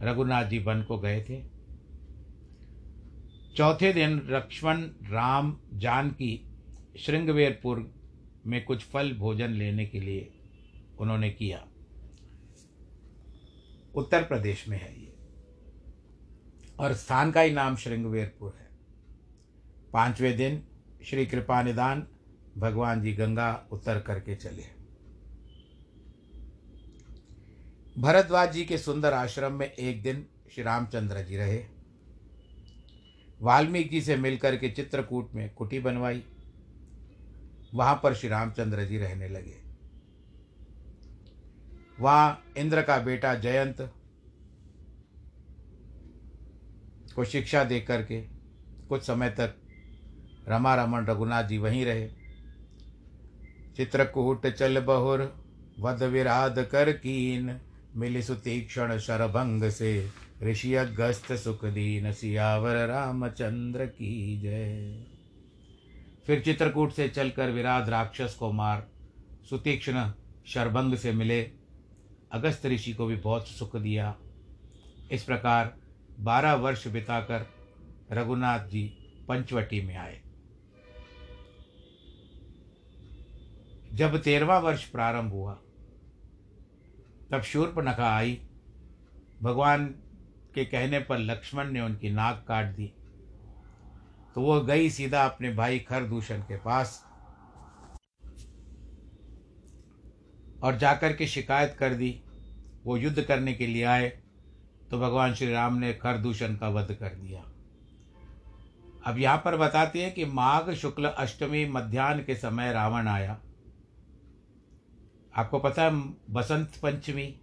रघुनाथ 0.01 0.45
जी 0.45 0.59
वन 0.59 0.83
को 0.83 0.99
गए 0.99 1.21
थे। 1.21 1.52
चौथे 3.57 3.93
दिन 3.93 4.27
लक्ष्मण 4.29 4.81
राम 5.11 5.57
जानकी 5.73 6.47
श्रृंगवेरपुर 6.99 7.93
में 8.45 8.65
कुछ 8.65 8.83
फल 8.83 9.13
भोजन 9.13 9.49
लेने 9.49 9.85
के 9.85 9.99
लिए 9.99 10.33
उन्होंने 10.99 11.29
किया। 11.29 11.67
उत्तर 13.95 14.23
प्रदेश 14.23 14.67
में 14.67 14.81
है 14.81 15.01
ये। 15.01 15.13
और 16.79 16.93
स्थान 16.93 17.31
का 17.31 17.41
ही 17.41 17.51
नाम 17.51 17.75
श्रृंगवेरपुर 17.75 18.57
है। 18.59 18.69
पाँचवें 19.93 20.37
दिन 20.37 20.63
श्री 21.05 21.25
कृपा 21.25 21.63
निदान 21.63 22.07
भगवान 22.57 23.01
जी 23.01 23.13
गंगा 23.13 23.67
उतर 23.71 23.99
करके 23.99 24.35
चले। 24.35 24.63
भरद्वाज 28.01 28.53
जी 28.53 28.65
के 28.65 28.77
सुंदर 28.77 29.13
आश्रम 29.13 29.53
में 29.53 29.71
एक 29.71 30.01
दिन 30.01 30.27
श्री 30.51 30.63
रामचंद्र 30.63 31.21
जी 31.21 31.37
रहे। 31.37 31.72
वाल्मीकि 33.41 34.01
से 34.01 34.15
मिलकर 34.15 34.55
के 34.55 34.69
चित्रकूट 34.69 35.33
में 35.33 35.53
कुटी 35.53 35.79
बनवाई। 35.79 36.23
वहाँ 37.73 37.99
पर 38.03 38.13
श्री 38.13 38.29
रामचंद्र 38.29 38.85
जी 38.85 38.97
रहने 38.97 39.27
लगे। 39.27 39.57
वहाँ 41.99 42.43
इंद्र 42.57 42.81
का 42.81 42.97
बेटा 42.97 43.35
जयंत 43.35 43.93
को 47.15 47.25
शिक्षा 47.25 47.63
दे 47.63 47.79
करके 47.79 48.21
कुछ 48.89 49.03
समय 49.03 49.29
तक 49.29 49.55
रमा 50.47 50.75
रमन 50.75 51.05
रघुनाथ 51.05 51.43
जी 51.43 51.57
वहीं 51.57 51.85
रहे। 51.85 52.07
चित्रकूट 53.77 54.47
चल 54.47 54.79
बहुर, 54.79 55.21
वध 55.79 56.03
विराध 56.03 56.59
कर 56.71 56.91
कीन। 56.91 57.59
मिली 57.95 58.23
सुतीक्षण 58.23 58.97
शरभंग 58.97 59.69
से 59.69 60.09
ऋषि 60.43 60.73
अगस्त 60.73 61.33
सुख 61.33 61.65
दीन 61.65 62.11
सियावर 62.13 62.87
रामचंद्र 62.87 63.85
की 63.85 64.39
जय। 64.39 65.05
फिर 66.27 66.41
चित्रकूट 66.41 66.91
से 66.91 67.09
चलकर 67.09 67.49
विराध 67.49 67.89
राक्षस 67.89 68.35
को 68.39 68.51
मार 68.51 68.89
सुतीक्षण 69.49 70.11
शरभंग 70.45 70.95
से 70.95 71.11
मिले। 71.11 71.51
अगस्त 72.31 72.65
ऋषि 72.65 72.93
को 72.93 73.05
भी 73.05 73.15
बहुत 73.15 73.47
सुख 73.47 73.75
दिया। 73.75 74.17
इस 75.11 75.23
प्रकार 75.23 75.77
बारह 76.19 76.53
वर्ष 76.53 76.87
बिताकर 76.87 77.49
रघुनाथ 78.11 78.67
जी 78.67 78.83
पंचवटी 79.27 79.81
में 79.81 79.97
आए। 79.97 80.21
जब 83.93 84.21
तेरहवा 84.21 84.59
वर्ष 84.59 84.85
प्रारंभ 84.85 85.31
हुआ 85.31 85.59
तब 87.33 87.41
शूर्पनखा 87.41 88.07
आई। 88.07 88.33
भगवान 89.41 89.85
के 90.55 90.65
कहने 90.65 90.99
पर 90.99 91.17
लक्ष्मण 91.19 91.71
ने 91.71 91.81
उनकी 91.81 92.09
नाक 92.11 92.43
काट 92.47 92.65
दी। 92.75 92.85
तो 94.35 94.41
वो 94.41 94.59
गई 94.61 94.89
सीधा 94.89 95.23
अपने 95.25 95.53
भाई 95.53 95.79
खरदूषण 95.79 96.41
के 96.41 96.57
पास 96.57 97.03
और 100.63 100.77
जाकर 100.77 101.13
के 101.13 101.27
शिकायत 101.27 101.75
कर 101.79 101.93
दी। 101.93 102.19
वो 102.85 102.97
युद्ध 102.97 103.21
करने 103.21 103.53
के 103.53 103.67
लिए 103.67 103.83
आए 103.85 104.09
तो 104.91 104.99
भगवान 104.99 105.33
श्री 105.33 105.51
राम 105.51 105.77
ने 105.77 105.93
खरदूषण 105.93 106.55
का 106.55 106.69
वध 106.69 106.93
कर 106.93 107.15
दिया। 107.15 107.43
अब 109.05 109.17
यहाँ 109.19 109.37
पर 109.37 109.57
बताते 109.57 110.03
हैं 110.03 110.13
कि 110.13 110.25
माघ 110.25 110.73
शुक्ल 110.73 111.05
अष्टमी 111.07 111.65
मध्यान्ह 111.69 112.23
के 112.23 112.35
समय 112.35 112.71
रावण 112.73 113.07
आया। 113.07 113.37
आपको 115.35 115.59
पता 115.59 115.83
है, 115.83 115.91
बसंत 116.29 116.75
पंचमी, 116.83 117.33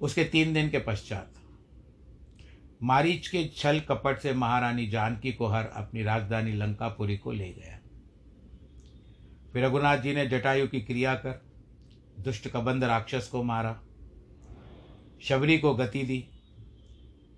उसके 0.00 0.24
तीन 0.24 0.52
दिन 0.54 0.68
के 0.70 0.78
पश्चात, 0.78 1.34
मारीच 2.82 3.28
के 3.28 3.44
छल 3.56 3.80
कपट 3.80 4.18
से 4.18 4.32
महारानी 4.32 4.86
जानकी 4.86 5.32
को 5.32 5.46
हर 5.46 5.66
अपनी 5.66 6.02
राजधानी 6.02 6.52
लंकापुरी 6.52 7.16
को 7.16 7.32
ले 7.32 7.48
गया। 7.52 7.78
फिर 9.52 9.64
रघुनाथ 9.64 9.98
जी 9.98 10.14
ने 10.14 10.26
जटायु 10.26 10.66
की 10.68 10.80
क्रिया 10.80 11.14
कर, 11.14 11.42
दुष्ट 12.18 12.48
कबंध 12.48 12.84
राक्षस 12.84 13.28
को 13.28 13.42
मारा, 13.42 13.80
शबरी 15.22 15.58
को 15.58 15.74
गति 15.74 16.02
दी, 16.02 16.18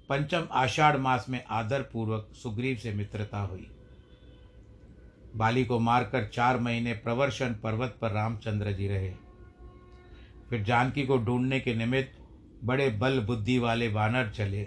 पंचम 0.08 0.48
आषाढ़ 0.52 0.96
मास 0.96 1.26
में 1.28 1.42
आदर 1.50 1.82
पूर्वक 1.82 2.32
सुग्रीव 2.34 2.76
से 2.76 2.92
मित्रता 2.92 3.40
हुई। 3.40 3.70
बाली 5.36 5.64
को 5.64 5.78
मारकर 5.78 6.26
चार 6.26 6.58
महीने 6.60 6.92
प्रवर्षण 6.92 7.54
पर्वत 7.54 7.96
पर 8.00 8.10
रामचंद्र 8.10 8.72
जी 8.72 8.88
रहे। 8.88 9.10
फिर 10.50 10.62
जानकी 10.62 11.02
को 11.06 11.18
ढूँढने 11.18 11.60
के 11.60 11.74
निमित्त 11.74 12.18
बड़े 12.64 12.88
बल 12.90 13.20
बुद्धि 13.20 13.58
वाले 13.58 13.88
वानर 13.88 14.30
चले 14.30 14.62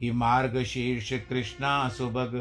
कि 0.00 0.10
मार्ग 0.10 0.62
शीर्ष 0.62 1.12
कृष्णा 1.28 1.88
सुबग, 1.88 2.36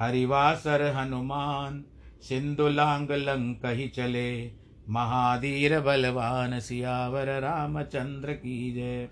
हरिवासर 0.00 0.82
हनुमान 0.96 1.84
सिंधु 2.22 2.68
लांग 2.68 3.10
लंक 3.10 3.66
ही 3.66 3.88
चले। 3.88 4.52
महाधीर 4.88 5.78
बलवान 5.80 6.58
सियावर 6.60 7.28
रामचंद्र 7.40 8.32
की 8.32 8.72
जय। 8.72 9.08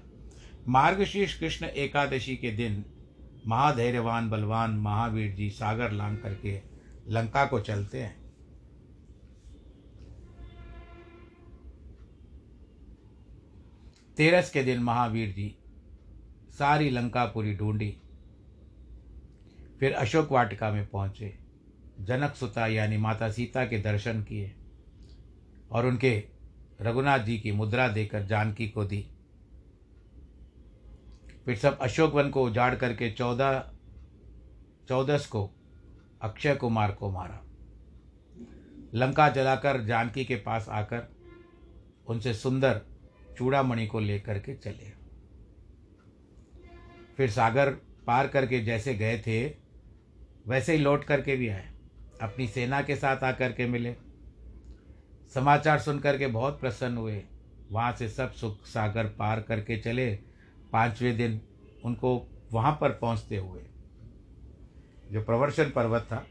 मार्गशीर्ष 0.69 1.39
कृष्ण 1.41 1.67
एकादशी 1.67 2.37
के 2.37 2.51
दिन 2.51 2.85
महाधैर्यवान 3.47 4.31
बलवान 4.31 4.77
महावीर 4.77 5.33
जी 5.33 5.49
सागर 5.51 5.93
लांग 5.93 6.17
करके 6.19 6.74
लंका 7.09 7.45
को 7.47 7.61
चलते 7.61 8.03
हैं। 8.03 8.23
तेरस 14.17 14.51
के 14.51 14.63
दिन 14.63 14.83
महावीर 14.83 15.29
जी 15.29 15.55
सारी 16.59 16.91
लंका 16.91 17.25
पूरी 17.25 17.55
ढूंढी, 17.57 17.91
फिर 19.81 19.93
अशोक 19.93 20.33
वाटिका 20.33 20.71
में 20.71 20.87
पहुँचे, 20.87 21.33
जनक 22.01 22.35
सुता 22.35 22.67
यानी 22.67 22.97
माता 22.97 23.31
सीता 23.31 23.65
के 23.65 23.79
दर्शन 23.79 24.23
किए 24.23 24.55
और 25.71 25.87
उनके 25.87 26.13
रघुनाथ 26.81 27.19
जी 27.19 27.39
की 27.39 27.53
मुद्रा 27.53 27.89
देकर 27.89 28.23
जानकी 28.27 28.69
को 28.69 28.85
दी। 28.85 29.07
फिर 31.45 31.57
सब 31.57 31.79
अशोक 31.79 32.15
वन 32.15 32.31
को 32.31 32.45
उजाड़ 32.45 32.75
करके 32.75 33.11
चौदह, 33.11 33.59
चौदस 34.89 35.27
को 35.27 35.51
अक्षय 36.25 36.55
कुमार 36.55 36.93
को 36.93 37.11
मारा। 37.11 37.45
लंका 38.95 39.29
जलाकर 39.29 39.85
जानकी 39.85 40.25
के 40.25 40.37
पास 40.37 40.69
आकर 40.69 41.17
उनसे 42.07 42.35
सुंदर 42.35 42.81
चूड़ामणि 43.39 43.87
को 43.87 44.01
लेकर 44.01 44.39
के 44.39 44.55
चले। 44.55 44.93
फिर 47.17 47.31
सागर 47.31 47.71
पार 48.07 48.29
करके 48.29 48.61
जैसे 48.61 48.95
गए 48.95 49.19
थे, 49.19 49.55
वैसे 50.49 50.73
ही 50.73 50.79
लौट 50.79 51.05
करके 51.05 51.37
भी 51.37 51.49
आए। 51.49 51.75
अपनी 52.23 52.49
सेना 52.49 52.83
के 52.83 52.97
साथ 52.97 53.17
आकर 53.17 53.53
के 53.53 53.67
मिले। 53.67 53.97
समाचार 55.35 55.79
सुन 55.79 55.99
करके 55.99 56.27
बहुत 56.27 56.61
प्रसन्न 56.61 56.97
हुए। 56.97 57.25
वहाँ 57.73 57.93
से 57.93 58.09
सब 58.09 58.33
सुख 58.33 58.67
सागर 58.67 59.07
पार 59.07 59.41
करके 59.41 59.79
चले। 59.79 60.19
पाँचवें 60.73 61.17
दिन 61.17 61.41
उनको 61.85 62.29
वहाँ 62.53 62.79
पर 62.81 62.91
पहुँचते 62.91 63.37
हुए 63.37 63.63
जो 65.13 65.23
प्रवर्षण 65.23 65.71
पर्वत 65.71 66.03
था, 66.03 66.27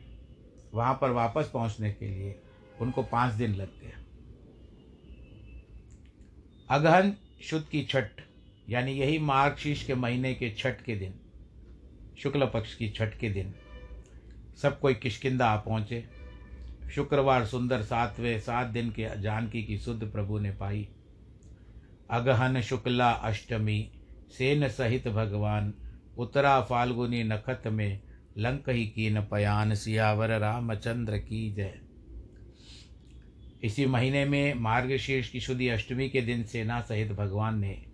वहाँ 0.73 0.97
पर 1.01 1.11
वापस 1.11 1.49
पहुँचने 1.53 1.91
के 1.91 2.07
लिए 2.07 2.39
उनको 2.81 3.03
पाँच 3.03 3.33
दिन 3.33 3.55
लग 3.55 3.79
गए 3.81 3.91
अगहन 6.69 7.13
शुद्ध 7.43 7.65
की 7.67 7.83
छठ, 7.83 8.21
यानी 8.69 8.91
यही 8.91 9.19
मार्गशीर्ष 9.19 9.85
के 9.85 9.95
महीने 9.95 10.33
के 10.33 10.49
छठ 10.49 10.81
के 10.81 10.95
दिन, 10.95 11.13
शुक्ल 12.17 12.45
पक्ष 12.45 12.75
की 12.75 12.89
छठ 12.89 13.17
के 13.17 13.29
दिन, 13.29 13.53
सब 14.61 14.79
कोई 14.79 14.93
किशकिंदा 14.93 15.47
आ 15.47 15.57
पहुँचे। 15.57 16.03
शुक्रवार 16.95 17.45
सुंदर 17.45 17.81
सातवें 17.81 18.39
सात 18.39 18.67
दिन 18.67 18.89
के 18.89 19.07
जानकी 19.21 19.63
की 19.63 19.77
शुद्ध 19.77 20.03
प्रभु 20.03 20.39
ने 20.39 20.51
पाई। 20.51 20.87
अगहन 22.09 22.61
शुक्ला 22.61 23.09
अष्टमी, 23.11 23.91
सेन 24.37 24.67
सहित 24.67 25.07
भगवान, 25.07 25.73
उत्तरा 26.17 26.61
फाल्गुनी 26.61 27.23
नखत 27.23 27.63
में 27.67 28.01
लंक 28.37 28.69
ही 28.69 28.85
कीन 28.85 29.21
पयान 29.21 29.75
सियावर 29.75 30.39
रामचंद्र 30.39 31.17
की 31.17 31.53
जय। 31.53 31.79
इसी 33.63 33.85
महीने 33.85 34.25
में 34.25 34.53
मार्गशीर्ष 34.53 35.29
की 35.29 35.39
शुद्धि 35.39 35.67
अष्टमी 35.67 36.09
के 36.09 36.21
दिन 36.21 36.43
सेना 36.43 36.81
सहित 36.81 37.11
भगवान 37.11 37.59
ने 37.59 37.85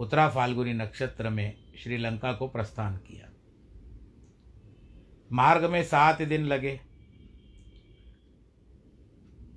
उत्तरा 0.00 0.28
फाल्गुनी 0.28 0.72
नक्षत्र 0.72 1.30
में 1.30 1.56
श्रीलंका 1.82 2.32
को 2.32 2.48
प्रस्थान 2.48 2.96
किया। 2.96 3.28
मार्ग 5.32 5.64
में 5.64 5.82
सात 5.82 6.22
दिन 6.22 6.44
लगे 6.44 6.80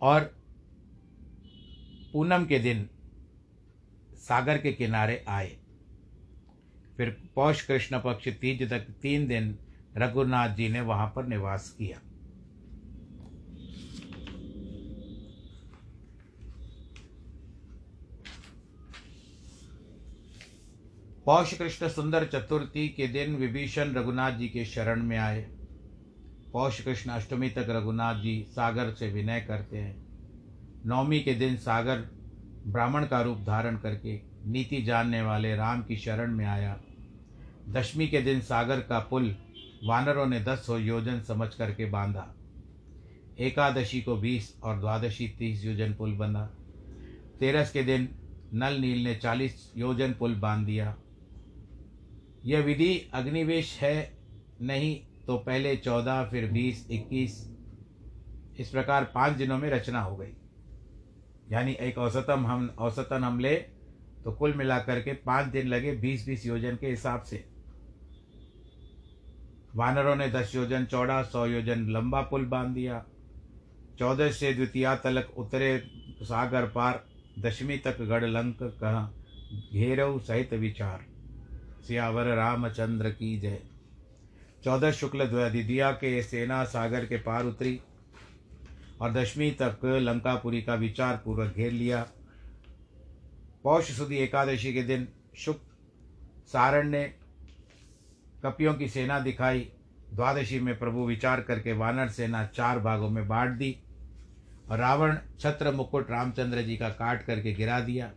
और 0.02 0.22
पूनम 2.14 2.46
के 2.46 2.60
दिन 2.60 2.90
सागर 4.16 4.58
के 4.58 4.74
किनारे 4.74 5.26
आए। 5.28 5.58
फिर 6.98 7.10
पौष 7.36 7.66
कृष्ण 7.66 8.00
पक्ष 8.00 8.28
तीज 8.30 8.70
तक 8.70 8.80
तीन 8.80 9.28
दिन 9.28 9.58
रघुनाथ 9.98 10.50
जी 10.50 10.70
ने 10.70 10.82
वहाँ 10.82 11.14
पर 11.16 11.26
निवास 11.26 11.70
किया। 11.70 12.00
पौष 21.26 21.54
कृष्ण 21.54 21.90
सुंदर 21.90 22.26
चतुर्थी 22.26 22.88
के 22.88 23.08
दिन 23.08 23.36
विभीषण 23.36 23.94
रघुनाथ 23.94 24.32
जी 24.32 24.48
के 24.48 24.66
शरण 24.66 25.04
में 25.04 25.18
आए। 25.18 25.42
पौष 26.54 26.82
कृष्ण 26.82 27.12
अष्टमी 27.12 27.50
तक 27.50 27.66
रघुनाथ 27.70 28.16
जी 28.16 28.48
सागर 28.50 28.94
से 28.94 29.12
विनय 29.12 29.42
करते 29.42 29.78
हैं। 29.78 30.06
नौमी 30.86 31.20
के 31.20 31.34
दिन 31.34 31.58
सागर 31.58 32.00
ब्राह्मण 32.68 33.06
का 33.06 33.22
रूप 33.22 33.38
धारण 33.38 33.78
करके 33.78 34.22
नीति 34.46 34.82
जानने 34.82 35.22
वाले 35.22 35.56
राम 35.56 35.84
की 35.84 35.98
शरण 35.98 36.32
में 36.32 36.46
आया। 36.46 36.80
दशमी 37.70 38.08
के 38.08 38.22
दिन 38.22 38.42
सागर 38.42 38.80
का 38.80 39.00
पुल 39.00 39.36
वानरों 39.84 40.26
ने 40.26 40.40
दस 40.40 40.66
सौ 40.66 40.78
योजन 40.78 41.20
समझ 41.22 41.54
करके 41.56 41.86
बांधा। 41.86 42.34
एकादशी 43.40 44.02
को 44.02 44.16
बीस 44.16 44.56
और 44.64 44.80
द्वादशी 44.80 45.28
तीस 45.28 45.66
योजन 45.66 45.94
पुल 45.94 46.14
बंधा 46.14 46.46
तेरस 47.40 47.72
के 47.72 47.84
दिन 47.84 48.08
नल 48.54 48.74
नील 48.74 49.04
ने 49.04 49.16
चालीस 49.16 49.72
योजन 49.78 50.14
पुल 50.14 50.36
बाँध 50.36 50.66
दिया। 50.66 50.96
यह 52.46 52.62
विधि 52.62 53.10
अग्निवेश 53.14 53.78
है 53.82 54.18
नहीं 54.62 54.96
तो 55.28 55.38
पहले 55.38 55.76
चौदह, 55.76 56.24
फिर 56.24 56.52
बीस, 56.52 56.88
इक्कीस, 56.92 57.56
इस 58.60 58.70
प्रकार 58.70 59.04
पाँच 59.04 59.34
दिनों 59.34 59.58
में 59.58 59.70
रचना 59.70 60.02
हो 60.02 60.16
गई। 60.16 60.34
यानी 61.52 61.72
एक 61.72 61.98
औसतम 61.98 62.46
हम, 62.46 62.76
औसतन 62.80 63.24
हम 63.24 63.40
ले 63.40 63.56
तो 64.24 64.32
कुल 64.32 64.54
मिलाकर 64.54 65.02
के 65.02 65.14
पाँच 65.14 65.48
दिन 65.48 65.68
लगे 65.68 65.96
बीस 65.96 66.26
बीस 66.26 66.46
योजन 66.46 66.76
के 66.76 66.88
हिसाब 66.88 67.22
से। 67.22 67.55
वानरों 69.76 70.16
ने 70.16 70.30
दस 70.30 70.56
योजन 70.56 70.86
चौड़ा, 70.86 71.24
सौ 71.24 71.46
योजन 71.46 71.90
लंबा 71.90 72.22
पुल 72.22 72.46
बाँध 72.46 72.74
दिया। 72.74 73.06
चौदह 74.00 74.32
से 74.32 74.54
द्वितीया 74.54 74.96
तलक 74.96 75.34
उतरे 75.38 75.88
सागर 76.22 76.66
पार, 76.66 77.06
दशमी 77.40 77.78
तक 77.78 78.02
गढ़ 78.02 78.24
लंक 78.24 78.58
कहा, 78.64 79.12
घेरव 79.74 80.20
सहित 80.20 80.54
विचार। 80.54 81.06
सियावर 81.88 82.26
रामचंद्र 82.26 83.10
की 83.10 83.40
जय। 83.40 83.60
चौदह 84.64 84.92
शुक्ल 84.92 85.26
द्वितीया 85.26 85.92
के 85.92 86.24
सेना 86.24 86.64
सागर 86.64 87.06
के 87.06 87.18
पार 87.18 87.46
उतरी 87.46 87.80
और 89.02 89.14
दशमी 89.14 89.52
तक 89.52 89.80
लंकापुरी 89.86 90.62
का 90.62 90.76
विचार 90.76 91.22
पूर्वक 91.26 91.54
घेर 91.54 91.72
लिया। 91.72 92.08
पौष 93.64 93.92
सुदी 93.92 94.16
एकादशी 94.16 94.74
के 94.74 94.84
दिन 94.84 95.08
शुक 95.38 95.62
सारण 96.48 96.90
ने 96.90 97.14
कपियों 98.46 98.74
की 98.74 98.88
सेना 98.88 99.20
दिखाई, 99.20 99.60
द्वादशी 100.14 100.60
में 100.60 100.80
प्रभु 100.80 101.06
विचार 101.06 101.42
करके 101.42 101.74
वानर 101.74 102.08
सेना 102.08 102.46
चार 102.46 102.80
भागों 102.80 103.10
में 103.10 103.28
बांट 103.28 103.52
दी 103.52 103.80
और 104.72 104.80
रावण 104.80 105.18
छत्र 105.40 105.72
मुकुट 105.72 106.12
रामचंद्र 106.12 106.62
जी 106.62 106.78
का 106.78 106.90
काट 106.90 107.26
करके 107.26 107.54
गिरा 107.54 107.80
दिया। 107.80 108.12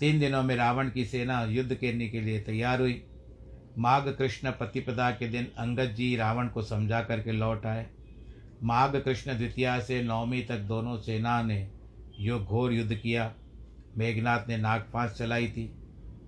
तीन 0.00 0.20
दिनों 0.20 0.42
में 0.42 0.56
रावण 0.56 0.90
की 0.90 1.04
सेना 1.04 1.44
युद्ध 1.44 1.74
करने 1.74 2.08
के 2.08 2.20
लिए 2.20 2.40
तैयार 2.40 2.80
हुई। 2.80 3.04
माघ 3.78 4.08
कृष्ण 4.08 4.50
प्रतिपदा 4.50 5.10
के 5.10 5.28
दिन 5.28 5.44
अंगद 5.58 5.94
जी 5.94 6.16
रावण 6.16 6.48
को 6.48 6.62
समझा 6.62 7.02
करके 7.02 7.32
लौट 7.32 7.66
आए। 7.66 7.86
माघ 8.62 8.96
कृष्ण 8.96 9.38
द्वितीया 9.38 9.80
से 9.80 10.02
नवमी 10.02 10.42
तक 10.42 10.58
दोनों 10.58 10.96
सेना 10.98 11.42
ने 11.42 11.70
यो 12.20 12.38
घोर 12.38 12.72
युद्ध 12.72 12.94
किया। 12.94 13.34
मेघनाथ 13.96 14.48
ने 14.48 14.56
नागपास 14.56 15.16
चलाई 15.18 15.48
थी। 15.48 15.72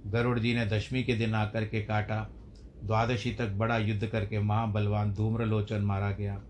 गरुड़ 0.07 0.38
जी 0.38 0.55
ने 0.55 0.66
दशमी 0.66 1.03
के 1.03 1.14
दिन 1.14 1.35
आकर 1.35 1.64
के 1.64 1.83
काटा। 1.83 2.34
द्वादशी 2.85 3.31
तक 3.33 3.49
बड़ा 3.49 3.79
युद्ध 3.79 4.07
करके 4.07 4.38
महाबलवान 4.38 5.12
धूम्रलोचन 5.14 5.83
मारा 5.83 6.11
गया। 6.11 6.40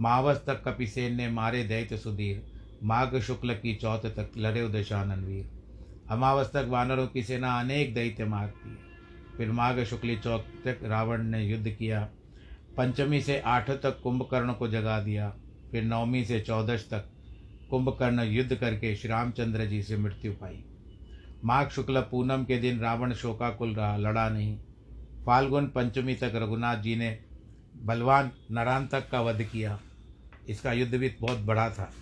मावस 0.00 0.36
तक 0.46 0.62
कपिसेन 0.64 1.16
ने 1.16 1.28
मारे 1.28 1.64
दैत्य 1.64 1.96
सुधीर, 1.96 2.42
माघ 2.82 3.18
शुक्ल 3.20 3.54
की 3.54 3.74
चौथ 3.74 3.98
तक 3.98 4.30
लड़े 4.36 4.68
दशानन 4.68 5.24
वीर 5.24 5.50
अमावस 6.10 6.46
तक 6.46 6.66
वानरों 6.68 7.06
की 7.06 7.22
सेना 7.22 7.60
अनेक 7.60 7.94
दैत्य 7.94 8.24
मारती 8.24 8.76
फिर 9.36 9.52
माघ 9.52 9.84
शुक्ली 9.84 10.16
चौथ 10.16 10.38
तक 10.38 10.78
रावण 10.82 11.22
ने 11.22 11.44
युद्ध 11.44 11.70
किया। 11.70 12.08
पंचमी 12.76 13.20
से 13.20 13.38
आठ 13.40 13.70
तक 13.70 14.00
कुंभकर्ण 14.02 14.52
को 14.52 14.68
जगा 14.68 15.00
दिया। 15.00 15.34
फिर 15.70 15.84
नवमी 15.84 16.24
से 16.24 16.40
चौदश 16.40 16.88
तक 16.90 17.10
कुंभकर्ण 17.70 18.22
युद्ध 18.22 18.54
करके 18.54 18.94
श्री 18.96 19.10
रामचंद्र 19.10 19.64
जी 19.64 19.82
से 19.82 19.96
मृत्यु 19.96 20.32
पाई। 20.32 20.64
माघ 21.44 21.68
शुक्ल 21.68 22.00
पूनम 22.00 22.44
के 22.44 22.58
दिन 22.58 22.80
रावण 22.80 23.12
शोकाकुल 23.12 23.74
रहा, 23.74 23.96
लड़ा 23.96 24.28
नहीं। 24.28 24.58
फाल्गुन 25.26 25.66
पंचमी 25.66 26.14
तक 26.14 26.32
रघुनाथ 26.34 26.76
जी 26.76 26.96
ने 26.96 27.24
बलवान 27.76 28.30
नरांतक 28.50 29.10
का 29.10 29.20
वध 29.20 29.42
किया। 29.42 29.80
इसका 30.48 30.72
युद्ध 30.72 30.94
भी 30.94 31.08
बहुत 31.20 31.38
बड़ा 31.38 31.70
था। 31.70 31.92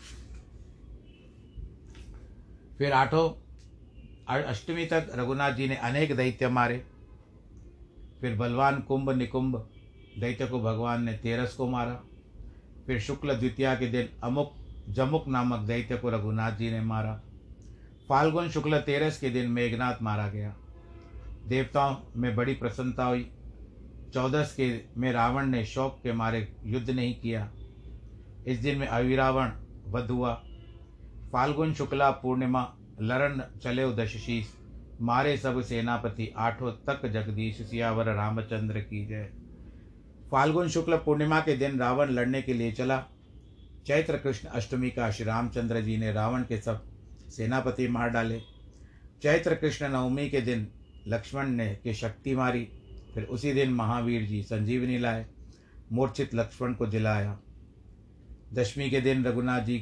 फिर 2.78 2.92
आठों 2.92 3.48
अष्टमी 4.42 4.86
तक 4.86 5.06
रघुनाथ 5.14 5.52
जी 5.52 5.68
ने 5.68 5.76
अनेक 5.76 6.16
दैत्य 6.16 6.48
मारे। 6.48 6.86
फिर 8.20 8.36
बलवान 8.36 8.80
कुंभ 8.80 9.10
निकुंभ, 9.10 9.68
दैत्य 10.18 10.46
को 10.46 10.60
भगवान 10.60 11.02
ने 11.02 11.12
तेरस 11.12 11.54
को 11.54 11.68
मारा। 11.68 12.02
फिर 12.86 13.00
शुक्ल 13.00 13.34
द्वितीया 13.34 13.74
के 13.74 13.86
दिन 13.86 14.08
अमुक 14.22 14.54
जमुक 14.88 15.28
नामक 15.28 15.58
दैत्य 15.58 15.96
को 15.96 16.10
रघुनाथ 16.10 16.52
जी 16.52 16.70
ने 16.70 16.80
मारा। 16.80 17.22
फाल्गुन 18.08 18.50
शुक्ल 18.50 18.78
तेरस 18.78 19.18
के 19.20 19.30
दिन 19.30 19.50
मेघनाथ 19.50 20.02
मारा 20.02 20.28
गया। 20.28 20.57
देवताओं 21.48 21.96
में 22.16 22.36
बड़ी 22.36 22.54
प्रसन्नता 22.54 23.04
हुई। 23.04 23.30
चौदस 24.14 24.54
के 24.56 24.80
में 24.96 25.12
रावण 25.12 25.46
ने 25.46 25.64
शोक 25.64 26.00
के 26.02 26.12
मारे 26.12 26.56
युद्ध 26.64 26.90
नहीं 26.90 27.20
किया। 27.20 27.52
इस 28.46 28.58
दिन 28.58 28.78
में 28.78 28.86
अविरावण 28.86 29.50
वध 29.88 30.10
हुआ। 30.10 30.34
फाल्गुन, 31.32 31.74
शुक्ला, 31.74 32.10
पूर्णिमा 32.10 32.74
लरण 33.00 33.42
चले 33.62 33.92
दशशीष 33.92 34.46
मारे 35.00 35.36
सब 35.36 35.62
सेनापति, 35.62 36.34
आठों 36.36 36.72
तक 36.72 37.06
जगदीश, 37.06 37.62
सियावर, 37.62 38.14
रामचंद्र 38.14 38.80
की 38.80 39.06
जय। 39.06 39.32
फाल्गुन, 40.30 40.68
शुक्ल, 40.68 40.96
पूर्णिमा 40.96 41.40
के 41.40 41.56
दिन 41.56 41.78
रावण 41.78 42.10
लड़ने 42.10 42.42
के 42.42 42.54
लिए 42.54 42.72
चला। 42.72 43.06
चैत्र 43.86 44.16
कृष्ण 44.16 44.48
अष्टमी 44.48 44.90
का 44.90 45.10
श्री 45.10 45.26
रामचंद्र 45.26 45.80
जी 45.80 45.96
ने 45.96 46.12
रावण 46.12 46.42
के 46.42 46.60
सब 46.60 46.84
सेनापति 47.28 47.88
मार 47.88 48.08
डाले। 48.08 48.40
चैत्र 49.22 49.54
कृष्ण 49.54 49.88
नवमी 49.88 50.30
के 50.30 50.40
दिन 50.40 50.68
लक्ष्मण 51.08 51.48
ने 51.48 51.68
की 51.84 51.94
शक्ति 51.94 52.36
मारी। 52.36 52.68
फिर 53.14 53.24
उसी 53.24 53.52
दिन 53.52 53.72
महावीर 53.72 54.22
जी 54.22 54.42
संजीवनी 54.42 54.98
लाए, 54.98 55.26
मूर्छित 55.92 56.34
लक्ष्मण 56.34 56.74
को 56.74 56.86
दिलाया 56.86 57.38
दशमी 58.54 58.90
के 58.90 59.00
दिन 59.00 59.24
रघुनाथ 59.24 59.60
जी 59.60 59.78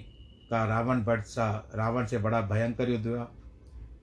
का 0.50 0.64
रावण 0.64 1.02
भट्ट 1.04 1.24
सा 1.24 1.70
रावण 1.74 2.06
से 2.06 2.18
बड़ा 2.18 2.40
भयंकर 2.40 2.90
युद्ध 2.90 3.06
हुआ। 3.06 3.30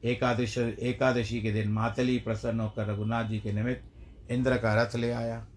एकादश, 0.04 0.58
एकादशी 0.58 1.42
के 1.42 1.52
दिन 1.52 1.70
मातली 1.70 2.18
प्रसन्न 2.20 2.60
होकर 2.60 2.88
रघुनाथ 2.88 3.26
जी 3.26 3.40
के 3.40 3.52
निमित्त 3.52 4.32
इंद्र 4.32 4.58
का 4.58 4.84
रथ 4.84 4.96
ले 4.96 5.12
आया। 5.12 5.48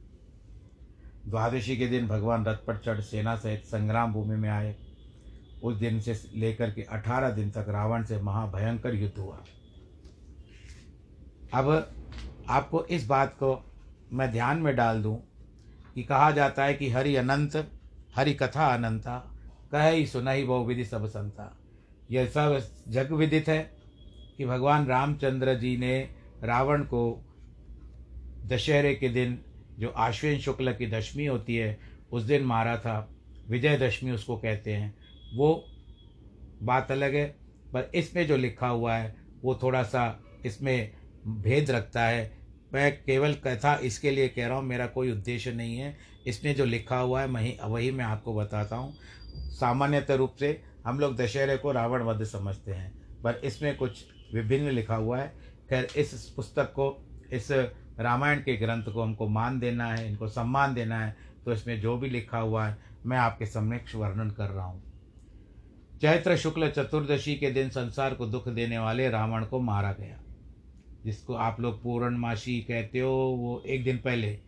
द्वादशी 1.26 1.76
के 1.76 1.86
दिन 1.86 2.06
भगवान 2.08 2.44
रथ 2.44 2.56
पर 2.56 2.76
चढ़ 2.76 3.00
सेना 3.00 3.36
सहित 3.36 3.64
संग्राम 3.64 4.12
भूमि 4.12 4.36
में 4.36 4.48
आए। 4.48 4.76
उस 5.62 5.76
दिन 5.76 6.00
से 6.00 6.20
लेकर 6.34 6.70
के 6.70 6.82
अठारह 6.82 7.30
दिन 7.30 7.50
तक 7.50 7.66
रावण 7.68 8.04
से 8.04 8.22
महाभयंकर 8.22 8.94
युद्ध 8.94 9.18
हुआ। 9.18 9.44
अब 11.54 11.94
आपको 12.48 12.84
इस 12.84 13.06
बात 13.06 13.34
को 13.34 13.72
मैं 14.12 14.30
ध्यान 14.30 14.58
में 14.58 14.76
डाल 14.76 15.02
दूँ 15.02 15.22
कि 15.94 16.02
कहा 16.02 16.30
जाता 16.30 16.64
है 16.64 16.74
कि 16.74 16.90
हरि 16.90 17.16
अनंत, 17.16 17.70
हरि 18.16 18.34
कथा 18.34 18.74
अनंता, 18.74 19.32
कह 19.72 19.88
ही 19.88 20.06
सुना 20.06 20.30
ही 20.30 20.44
बहु 20.44 20.64
विधि 20.64 20.84
सब 20.84 21.06
संता। 21.06 21.58
यह 22.10 22.26
सब 22.26 22.68
जग 22.88 23.12
विदित 23.12 23.48
है 23.48 23.72
कि 24.36 24.46
भगवान 24.46 24.86
रामचंद्र 24.86 25.54
जी 25.54 25.76
ने 25.76 26.14
रावण 26.42 26.82
को 26.82 27.22
दशहरे 28.46 28.94
के 28.94 29.08
दिन 29.08 29.42
जो 29.78 29.88
आश्विन 29.88 30.38
शुक्ल 30.38 30.72
की 30.72 30.86
दशमी 30.86 31.26
होती 31.26 31.56
है, 31.56 31.78
उस 32.12 32.22
दिन 32.22 32.42
मारा 32.42 32.76
था। 32.76 33.10
विजयदशमी 33.48 34.10
उसको 34.10 34.36
कहते 34.36 34.72
हैं। 34.72 34.94
वो 35.34 35.64
बात 36.62 36.90
अलग 36.90 37.14
है, 37.14 37.36
पर 37.72 37.90
इसमें 37.94 38.26
जो 38.26 38.36
लिखा 38.36 38.68
हुआ 38.68 38.94
है, 38.94 39.16
वो 39.44 39.54
थोड़ा 39.62 39.82
सा 39.82 40.24
इसमें 40.44 40.92
भेद 41.26 41.70
रखता 41.70 42.04
है। 42.04 42.34
मैं 42.72 42.90
केवल 42.96 43.34
कथा 43.44 43.74
इसके 43.84 44.10
लिए 44.10 44.28
कह 44.28 44.46
रहा 44.46 44.56
हूँ, 44.58 44.64
मेरा 44.64 44.86
कोई 44.86 45.10
उद्देश्य 45.10 45.52
नहीं 45.52 45.76
है। 45.76 45.96
इसमें 46.26 46.54
जो 46.54 46.64
लिखा 46.64 46.98
हुआ 46.98 47.20
है, 47.20 47.26
वही 47.26 47.56
वही 47.62 47.90
मैं 47.90 48.04
आपको 48.04 48.34
बताता 48.34 48.76
हूँ। 48.76 48.94
सामान्यतः 49.52 50.14
रूप 50.14 50.34
से 50.40 50.60
हम 50.86 51.00
लोग 51.00 51.16
दशहरे 51.16 51.56
को 51.56 51.72
रावण 51.72 52.02
वध 52.02 52.24
समझते 52.24 52.72
हैं, 52.72 52.92
पर 53.22 53.40
इसमें 53.44 53.76
कुछ 53.76 54.04
विभिन्न 54.34 54.70
लिखा 54.70 54.94
हुआ 54.94 55.18
है। 55.18 55.28
खैर, 55.70 55.88
इस 55.96 56.28
पुस्तक 56.36 56.72
को, 56.72 56.96
इस 57.32 57.50
रामायण 58.00 58.40
के 58.40 58.56
ग्रंथ 58.56 58.92
को 58.92 59.02
हमको 59.02 59.28
मान 59.28 59.58
देना 59.60 59.92
है, 59.92 60.08
इनको 60.08 60.28
सम्मान 60.28 60.74
देना 60.74 61.00
है 61.00 61.14
तो 61.44 61.52
इसमें 61.52 61.80
जो 61.80 61.96
भी 61.96 62.08
लिखा 62.10 62.38
हुआ 62.38 62.66
है, 62.66 62.76
मैं 63.06 63.16
आपके 63.18 63.46
समक्ष 63.46 63.94
वर्णन 63.94 64.30
कर 64.30 64.48
रहा 64.48 64.64
हूँ। 64.64 64.82
चैत्र 66.00 66.36
शुक्ल 66.36 66.68
चतुर्दशी 66.68 67.34
के 67.36 67.50
दिन 67.50 67.68
संसार 67.70 68.14
को 68.14 68.26
दुख 68.26 68.48
देने 68.48 68.78
वाले 68.78 69.08
रावण 69.10 69.44
को 69.44 69.60
मारा 69.60 69.92
गया। 69.92 70.18
जिसको 71.06 71.34
आप 71.34 71.60
लोग 71.60 71.82
पूर्णमासी 71.82 72.60
कहते 72.60 73.00
हो, 73.00 73.12
वो 73.12 73.62
एक 73.66 73.84
दिन 73.84 73.98
पहले। 73.98 74.38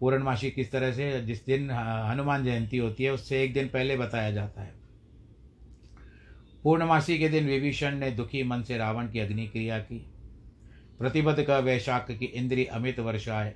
पूर्णमासी 0.00 0.50
किस 0.50 0.72
तरह 0.72 0.92
से, 0.92 1.20
जिस 1.20 1.46
दिन 1.46 1.70
हनुमान 1.70 2.44
जयंती 2.44 2.76
होती 2.76 3.04
है, 3.04 3.10
उससे 3.10 3.42
एक 3.42 3.52
दिन 3.52 3.68
पहले 3.68 3.96
बताया 3.96 4.30
जाता 4.30 4.62
है। 4.62 4.74
पूर्णमासी 6.62 7.18
के 7.18 7.28
दिन 7.28 7.46
विभीषण 7.46 7.94
ने 7.94 8.10
दुखी 8.10 8.42
मन 8.42 8.62
से 8.62 8.76
रावण 8.76 9.10
की 9.10 9.18
अग्नि 9.18 9.46
क्रिया 9.46 9.78
की। 9.78 10.06
प्रतिबद्ध 10.98 11.42
का 11.42 11.58
वैशाख 11.58 12.10
की 12.10 12.24
इंद्री 12.24 12.64
अमित 12.64 13.00
वर्षाए 13.00 13.54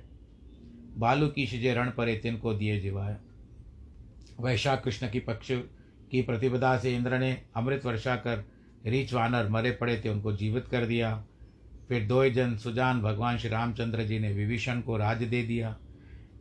बालू 0.97 1.27
की 1.27 1.45
शिजे 1.45 1.73
रण 1.73 1.89
परे 1.89 2.15
तिन 2.15 2.37
को 2.37 2.53
दिए 2.53 2.79
जिवाए। 2.79 3.15
वैशाख 4.39 4.83
कृष्ण 4.83 5.09
की 5.09 5.19
पक्ष 5.19 5.51
की 6.11 6.21
प्रतिपदा 6.21 6.77
से 6.77 6.95
इंद्र 6.95 7.17
ने 7.17 7.41
अमृत 7.55 7.85
वर्षा 7.85 8.15
कर 8.15 8.45
रीच 8.85 9.13
वानर 9.13 9.49
मरे 9.49 9.71
पड़े 9.71 10.01
थे, 10.05 10.09
उनको 10.09 10.33
जीवित 10.33 10.67
कर 10.67 10.85
दिया। 10.85 11.25
फिर 11.89 12.05
दो 12.05 12.29
जन 12.29 12.57
सुजान 12.57 13.01
भगवान 13.01 13.37
श्री 13.37 13.49
रामचंद्र 13.49 14.03
जी 14.03 14.19
ने 14.19 14.33
विभीषण 14.33 14.81
को 14.81 14.97
राज 14.97 15.23
दे 15.23 15.43
दिया। 15.43 15.77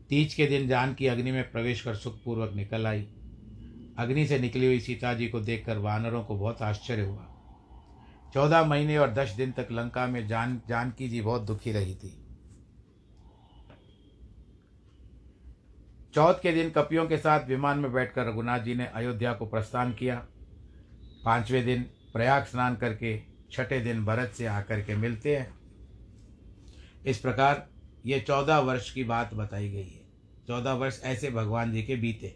तीज 0.08 0.34
के 0.34 0.46
दिन 0.46 0.68
जान 0.68 0.94
की 0.94 1.06
अग्नि 1.06 1.32
में 1.32 1.50
प्रवेश 1.52 1.80
कर 1.80 1.94
सुखपूर्वक 1.94 2.52
निकल 2.54 2.86
आई। 2.86 3.02
अग्नि 3.98 4.26
से 4.26 4.38
निकली 4.38 4.66
हुई 4.66 4.80
सीता 4.80 5.14
जी 5.14 5.28
को 5.28 5.40
देखकर 5.40 5.78
वानरों 5.78 6.24
को 6.24 6.36
बहुत 6.36 6.62
आश्चर्य 6.62 7.02
हुआ। 7.02 7.26
चौदह 8.34 8.64
महीने 8.64 8.98
और 8.98 9.10
दस 9.10 9.30
दिन 9.30 9.52
तक 9.52 9.68
लंका 9.72 10.06
में 10.06 10.26
जान, 10.28 10.60
जानकी 10.68 11.08
जी 11.08 11.20
बहुत 11.20 11.42
दुखी 11.42 11.72
रही 11.72 11.94
थी। 11.94 12.20
चौथ 16.14 16.34
के 16.34 16.52
दिन 16.52 16.70
कपियों 16.70 17.06
के 17.06 17.16
साथ 17.18 17.46
विमान 17.46 17.78
में 17.78 17.92
बैठकर 17.92 18.26
रघुनाथ 18.26 18.60
जी 18.60 18.74
ने 18.74 18.86
अयोध्या 18.86 19.32
को 19.32 19.46
प्रस्थान 19.46 19.92
किया। 19.92 20.26
पाँचवें 21.24 21.64
दिन 21.64 21.82
प्रयाग 22.12 22.44
स्नान 22.44 22.76
करके 22.76 23.33
छठे 23.54 23.80
दिन 23.80 24.04
भरत 24.04 24.32
से 24.38 24.46
आकर 24.46 24.80
के 24.80 24.94
मिलते 24.96 25.36
हैं। 25.36 25.52
इस 27.06 27.18
प्रकार 27.18 27.66
ये 28.06 28.20
चौदह 28.20 28.58
वर्ष 28.60 28.90
की 28.90 29.04
बात 29.04 29.34
बताई 29.34 29.68
गई 29.70 29.88
है। 29.88 30.02
चौदह 30.48 30.72
वर्ष 30.74 31.00
ऐसे 31.04 31.30
भगवान 31.30 31.72
जी 31.72 31.82
के 31.82 31.96
बीते। 31.96 32.34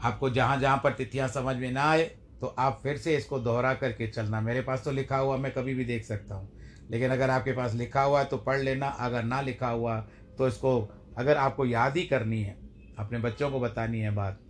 आपको 0.00 0.30
जहाँ 0.30 0.58
जहाँ 0.60 0.80
पर 0.84 0.92
तिथियाँ 0.92 1.28
समझ 1.28 1.56
में 1.56 1.70
ना 1.72 1.82
आए 1.82 2.04
तो 2.40 2.46
आप 2.58 2.80
फिर 2.82 2.96
से 2.96 3.16
इसको 3.16 3.38
दोहरा 3.40 3.72
करके 3.74 4.06
चलना। 4.08 4.40
मेरे 4.40 4.60
पास 4.60 4.84
तो 4.84 4.90
लिखा 4.90 5.16
हुआ, 5.16 5.36
मैं 5.36 5.52
कभी 5.52 5.74
भी 5.74 5.84
देख 5.84 6.04
सकता 6.04 6.34
हूँ। 6.34 6.50
लेकिन 6.90 7.10
अगर 7.10 7.30
आपके 7.30 7.52
पास 7.52 7.74
लिखा 7.74 8.02
हुआ 8.02 8.18
है 8.20 8.24
तो 8.24 8.36
पढ़ 8.38 8.60
लेना। 8.60 8.86
अगर 8.86 9.22
ना 9.24 9.40
लिखा 9.40 9.68
हुआ 9.68 9.98
तो 10.38 10.48
इसको 10.48 10.80
अगर 11.18 11.36
आपको 11.36 11.64
याद 11.66 11.96
ही 11.96 12.02
करनी 12.04 12.42
है, 12.42 12.56
अपने 12.98 13.18
बच्चों 13.18 13.50
को 13.50 13.60
बतानी 13.60 14.00
है 14.00 14.10
बात, 14.10 14.40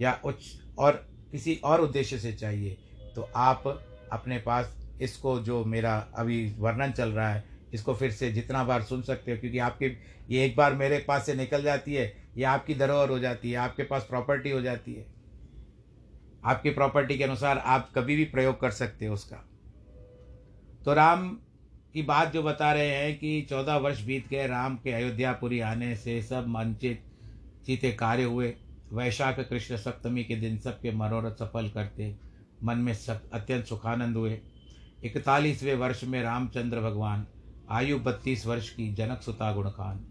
या 0.00 0.20
उच्च 0.24 0.44
और 0.78 0.92
किसी 1.32 1.54
और 1.64 1.80
उद्देश्य 1.80 2.18
से 2.18 2.32
चाहिए 2.32 2.76
तो 3.16 3.28
आप 3.36 3.66
अपने 4.12 4.38
पास 4.38 4.75
इसको 5.02 5.40
जो 5.40 5.64
मेरा 5.64 6.08
अभी 6.14 6.54
वर्णन 6.58 6.92
चल 6.92 7.08
रहा 7.08 7.28
है, 7.28 7.44
इसको 7.74 7.94
फिर 7.94 8.10
से 8.10 8.32
जितना 8.32 8.64
बार 8.64 8.82
सुन 8.82 9.02
सकते 9.02 9.32
हो, 9.32 9.38
क्योंकि 9.38 9.58
आपके, 9.58 9.86
ये 10.30 10.44
एक 10.44 10.56
बार 10.56 10.74
मेरे 10.74 10.98
पास 10.98 11.26
से 11.26 11.34
निकल 11.34 11.62
जाती 11.62 11.94
है, 11.94 12.30
ये 12.36 12.44
आपकी 12.44 12.74
धरोहर 12.74 13.08
हो 13.08 13.18
जाती 13.18 13.50
है, 13.50 13.56
आपके 13.56 13.82
पास 13.82 14.02
प्रॉपर्टी 14.02 14.50
हो 14.50 14.60
जाती 14.60 14.94
है। 14.94 15.06
आपकी 16.44 16.70
प्रॉपर्टी 16.70 17.18
के 17.18 17.24
अनुसार 17.24 17.58
आप 17.58 17.92
कभी 17.94 18.16
भी 18.16 18.24
प्रयोग 18.24 18.60
कर 18.60 18.70
सकते 18.70 19.06
हो 19.06 19.14
उसका। 19.14 19.36
तो 20.84 20.94
राम 20.94 21.28
की 21.92 22.02
बात 22.02 22.32
जो 22.32 22.42
बता 22.42 22.72
रहे 22.72 22.88
हैं 22.88 23.18
कि 23.18 23.46
चौदह 23.50 23.76
वर्ष 23.76 24.02
बीत 24.02 24.28
गए, 24.28 24.46
राम 24.46 24.76
के 24.76 24.92
अयोध्यापुरी 24.92 25.60
आने 25.60 25.96
से 25.96 26.22
सब 26.22 26.46
मंचित 26.48 27.02
चीते 27.66 27.92
कार्य 27.92 28.22
हुए। 28.22 28.54
वैशाख 28.92 29.40
कृष्ण 29.40 29.76
सप्तमी 29.76 30.24
के 30.24 30.36
दिन 30.36 30.58
सबके 30.58 30.90
मनोरथ 30.90 31.34
सफल 31.34 31.68
करते। 31.68 32.16
मन 32.64 32.78
में 32.78 32.94
सब 32.94 33.30
अत्यंत 33.30 33.64
सुखानंद 33.64 34.16
हुए। 34.16 34.40
इकतालीसवें 35.06 35.74
वर्ष 35.74 36.04
में 36.04 36.22
रामचंद्र 36.22 36.80
भगवान, 36.80 37.26
आयु 37.70 37.98
बत्तीस 37.98 38.46
वर्ष 38.46 38.70
की 38.70 38.94
जनक 38.94 39.22
सुता 39.22 39.52
गुणखान 39.52 40.06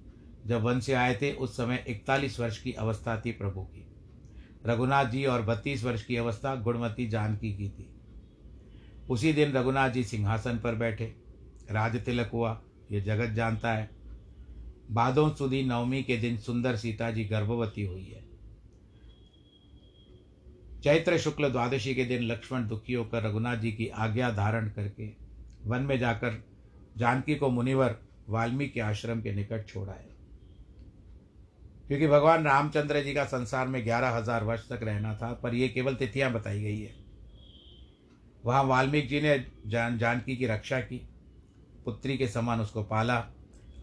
जब 0.45 0.61
वन 0.61 0.79
से 0.79 0.93
आए 0.93 1.15
थे, 1.15 1.33
उस 1.33 1.57
समय 1.57 1.85
इकतालीस 1.87 2.39
वर्ष 2.39 2.61
की 2.61 2.73
अवस्था 2.73 3.21
थी 3.25 3.31
प्रभु 3.31 3.61
की। 3.61 3.87
रघुनाथ 4.65 5.05
जी 5.05 5.25
और 5.25 5.41
बत्तीस 5.41 5.83
वर्ष 5.83 6.03
की 6.03 6.15
अवस्था 6.15 6.55
गुणवती 6.55 7.07
जानकी 7.07 7.53
की 7.53 7.69
थी। 7.69 7.89
उसी 9.09 9.33
दिन 9.33 9.51
रघुनाथ 9.51 9.89
जी 9.89 10.03
सिंहासन 10.03 10.57
पर 10.57 10.75
बैठे। 10.75 11.15
राज 11.71 12.05
तिलक 12.05 12.31
हुआ, 12.33 12.61
ये 12.91 13.01
जगत 13.01 13.29
जानता 13.29 13.71
है। 13.71 13.89
बादों 14.91 15.33
सुधी 15.33 15.63
नवमी 15.63 16.03
के 16.03 16.17
दिन 16.17 16.37
सुंदर 16.37 16.75
सीता 16.75 17.11
जी 17.11 17.25
गर्भवती 17.25 17.83
हुई 17.83 18.05
है। 18.05 18.34
चैत्र 20.85 21.17
शुक्ल 21.17 21.49
द्वादशी 21.49 21.95
के 21.95 22.05
दिन 22.05 22.23
लक्ष्मण 22.23 22.67
दुखी 22.67 22.93
होकर 22.93 23.23
रघुनाथ 23.23 23.57
जी 23.57 23.71
की 23.71 23.87
आज्ञा 23.87 24.31
धारण 24.31 24.69
करके 24.69 25.09
वन 25.65 25.81
में 25.81 25.99
जाकर 25.99 26.43
जानकी 26.97 27.35
को 27.35 27.49
मुनिवर 27.49 27.95
वाल्मीकि 28.29 28.79
आश्रम 28.79 29.21
के 29.21 29.31
निकट 29.31 29.67
छोड़ाए 29.67 30.05
क्योंकि 31.87 32.07
भगवान 32.07 32.43
रामचंद्र 32.43 33.01
जी 33.01 33.13
का 33.13 33.23
संसार 33.25 33.67
में 33.67 33.83
ग्यारह 33.85 34.09
हज़ार 34.09 34.43
वर्ष 34.43 34.69
तक 34.69 34.79
रहना 34.83 35.15
था, 35.15 35.33
पर 35.33 35.55
यह 35.55 35.67
केवल 35.67 35.95
तिथियाँ 35.95 36.31
बताई 36.33 36.61
गई 36.61 36.79
है। 36.81 36.93
वहाँ 38.45 38.63
वाल्मीकि 38.63 39.07
जी 39.07 39.21
ने 39.21 39.45
जान, 39.65 39.97
जानकी 39.97 40.37
की 40.37 40.45
रक्षा 40.45 40.79
की, 40.79 40.97
पुत्री 41.85 42.17
के 42.17 42.27
समान 42.27 42.61
उसको 42.61 42.83
पाला। 42.83 43.27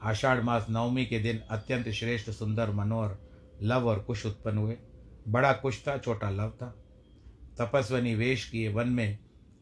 आषाढ़ 0.02 0.40
मास 0.40 0.66
नवमी 0.70 1.06
के 1.06 1.18
दिन 1.18 1.42
अत्यंत 1.50 1.88
श्रेष्ठ, 1.88 2.30
सुंदर, 2.30 2.70
मनोहर, 2.70 3.16
लव 3.62 3.88
और 3.88 3.98
कुश 3.98 4.26
उत्पन्न 4.26 4.58
हुए। 4.58 4.76
बड़ा 5.28 5.52
कुश 5.52 5.82
था, 5.88 5.98
छोटा 5.98 6.30
लव 6.30 6.50
था। 6.50 6.81
तपस्वनी 7.58 8.14
वेश 8.14 8.48
किए 8.50 8.68
वन 8.68 8.88
में 8.88 9.18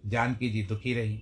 जानकी 0.07 0.51
जी 0.51 0.63
दुखी 0.63 0.95
रही। 0.95 1.21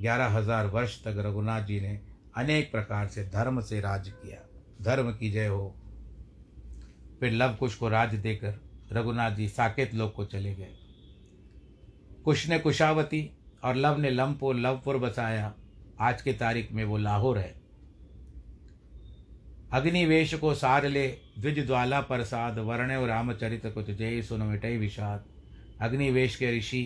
ग्यारह 0.00 0.26
हज़ार 0.28 0.66
वर्ष 0.66 1.02
तक 1.04 1.14
रघुनाथ 1.18 1.62
जी 1.62 1.80
ने 1.80 1.98
अनेक 2.36 2.70
प्रकार 2.72 3.06
से 3.06 3.24
धर्म 3.24 3.60
से 3.60 3.80
राज 3.80 4.08
किया। 4.08 4.38
धर्म 4.82 5.12
की 5.12 5.30
जय 5.30 5.46
हो। 5.46 5.74
फिर 7.20 7.32
लव 7.32 7.54
कुश 7.54 7.74
को 7.74 7.88
राज 7.88 8.14
देकर 8.14 8.60
रघुनाथ 8.92 9.30
जी 9.30 9.48
साकेत 9.48 9.94
लोक 9.94 10.14
को 10.14 10.24
चले 10.24 10.54
गए। 10.54 10.74
कुश 12.24 12.46
ने 12.48 12.58
कुशावती 12.58 13.30
और 13.64 13.74
लव 13.74 13.98
ने 13.98 14.10
लमपुर 14.10 14.54
लवपुर 14.56 14.96
बसाया। 14.96 15.52
आज 16.00 16.22
के 16.22 16.32
तारीख 16.32 16.72
में 16.72 16.84
वो 16.84 16.96
लाहौर 16.96 17.38
है। 17.38 17.54
अग्निवेश 19.72 20.34
को 20.34 20.54
सार 20.54 20.86
ले, 20.86 21.08
द्विज 21.38 21.58
द्वाला 21.66 22.00
प्रसाद 22.00 22.58
वर्ण 22.58 23.06
रामचरित 23.06 23.66
कुछ 23.66 23.90
जय 23.90 24.22
सुन 24.22 24.42
मिटई 24.42 24.76
विषाद। 24.76 25.24
अग्निवेश 25.80 26.36
के 26.36 26.56
ऋषि 26.58 26.82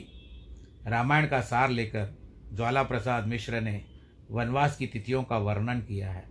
रामायण 0.86 1.26
का 1.26 1.40
सार 1.40 1.70
लेकर 1.70 2.14
ज्वाला 2.52 2.82
प्रसाद 2.82 3.26
मिश्र 3.26 3.60
ने 3.60 3.84
वनवास 4.30 4.76
की 4.76 4.86
तिथियों 4.86 5.22
का 5.24 5.38
वर्णन 5.38 5.80
किया 5.80 6.12
है, 6.12 6.24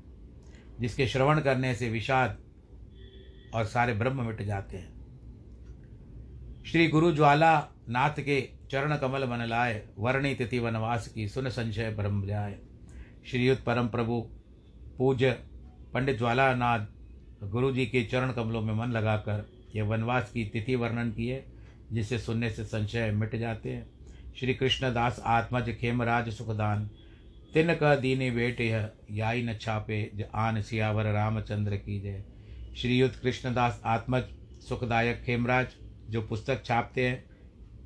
जिसके 0.80 1.08
श्रवण 1.08 1.39
करने 1.39 1.74
से 1.76 1.89
विषाद 1.89 2.38
और 3.56 3.65
सारे 3.65 3.93
ब्रह्म 3.93 4.26
मिट 4.26 4.41
जाते 4.41 4.78
हैं। 4.78 4.89
श्री 6.63 6.88
गुरु 6.88 7.12
ज्वाला 7.12 7.54
नाथ 7.89 8.19
के 8.19 8.41
चरण 8.71 8.95
कमल 8.97 9.26
मन 9.26 9.45
लाए 9.45 9.82
वर्णी 9.97 10.34
तिथि 10.36 10.60
वनवास 10.60 11.08
की 11.08 11.28
सुन 11.28 11.50
संशय 11.50 11.89
ब्रह्म 11.91 12.28
जाए। 12.28 12.60
श्रीयुत 13.26 13.63
परम 13.63 13.88
प्रभु 13.88 14.21
पूज्य 14.97 15.32
पंडित 15.93 16.17
ज्वालानाथ 16.17 16.86
गुरु 17.43 17.71
जी 17.71 17.86
के 17.86 18.04
चरण 18.04 18.32
कमलों 18.32 18.62
में 18.62 18.74
मन 18.74 18.91
लगाकर 18.91 19.50
यह 19.76 19.84
वनवास 19.84 20.32
की 20.32 20.45
तिथि 20.45 20.76
वर्णन 20.76 21.12
किए। 21.12 21.43
जिसे 21.91 22.17
सुनने 22.19 22.49
से 22.49 22.63
संशय 22.63 23.12
मिट 23.12 23.36
जाते 23.36 23.69
हैं। 23.69 23.89
श्री 24.39 24.54
कृष्णदास 24.54 25.21
आत्मज 25.25 25.69
खेमराज 25.71 26.30
सुखदान। 26.30 26.89
तिन 27.54 27.73
क 27.73 27.95
दीनी 28.01 28.30
बेट 28.32 28.62
यह, 28.62 28.89
याई 29.12 29.41
न 29.43 29.54
छापे 29.54 30.12
ज 30.15 30.25
आन 30.36 30.62
सियावर 30.62 31.12
रामचंद्र 31.13 31.75
की 31.77 31.99
जय। 31.99 32.23
श्रीयुत 32.77 33.15
कृष्णदास 33.15 33.82
आत्मज 33.86 34.23
सुखदायक 34.69 35.21
खेमराज 35.23 35.67
जो 36.10 36.21
पुस्तक 36.21 36.63
छापते 36.65 37.08
हैं 37.08 37.23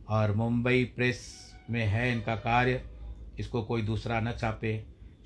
और 0.09 0.35
मुंबई 0.35 0.83
प्रेस 0.95 1.23
में 1.69 1.85
है 1.85 2.11
इनका 2.11 2.35
कार्य, 2.35 2.81
इसको 3.39 3.63
कोई 3.63 3.81
दूसरा 3.81 4.19
न 4.19 4.31
छापे। 4.31 4.77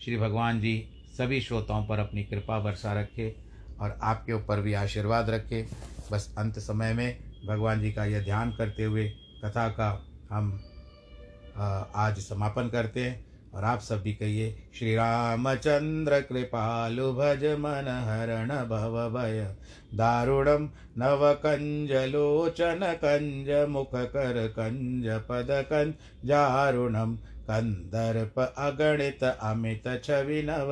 श्री 0.04 0.18
भगवान 0.18 0.60
जी 0.62 0.78
सभी 1.18 1.42
श्रोताओं 1.42 1.86
पर 1.86 2.00
अपनी 2.00 2.24
कृपा 2.24 2.60
बरसा 2.60 2.94
रखे 2.94 3.36
और 3.82 3.98
आपके 4.04 4.34
ऊपर 4.34 4.62
भी 4.62 4.74
आशीर्वाद 4.74 5.30
रखे। 5.30 5.66
बस 6.12 6.34
अंत 6.38 6.60
समय 6.60 6.94
में 6.94 7.29
भगवान 7.46 7.82
जी 7.82 7.92
का 7.92 8.06
यह 8.06 8.24
ध्यान 8.24 8.52
करते 8.52 8.84
हुए 8.84 9.10
कथा 9.44 9.68
का 9.70 9.90
हम 10.30 10.52
आज 11.96 12.20
समापन 12.20 12.70
करते 12.70 13.04
हैं 13.04 13.26
और 13.54 13.64
आप 13.64 13.80
सब 13.80 14.02
भी 14.02 14.14
कहिए 14.14 14.52
श्री 14.76 14.94
रामचंद्र 14.96 16.20
कृपालु 16.22 17.12
भज 17.14 17.46
मन 17.60 17.88
हरण 18.08 18.50
भव 18.70 18.98
भय। 19.10 19.56
दारुणम 19.94 20.70
नव 20.98 21.34
कंज 21.46 21.92
लोचन 22.12 22.80
कंज 23.04 23.50
मुख 23.70 23.96
कर 23.96 24.48
कंज 24.50 25.08
पद 25.30 25.48
कंज 25.72 25.94
जारुणम 26.28 27.18
कन्दर्प 27.50 28.40
अगणित 28.40 29.24
अमित 29.24 29.88
छविनव 30.04 30.72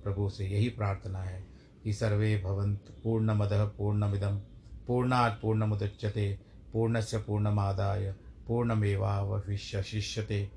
प्रभु 0.05 0.31
से 0.31 0.47
यही 0.47 0.68
प्रार्थना 0.68 1.18
है 1.18 1.47
कि 1.85 1.92
सर्वे 1.92 2.42
भवंत 2.44 2.79
पूर्ण 3.05 3.38
पूर्णमद 3.38 3.75
पूर्णमिदम 3.79 4.40
पूर्णात् 4.87 5.42
पूर्णमुदच्यते, 5.42 6.38
पूर्णस्य 6.73 7.18
पूर्णमादाय 7.18 8.14
पूर्णमेवावशिष्य 8.47 9.83
शिष्यते 9.83 10.51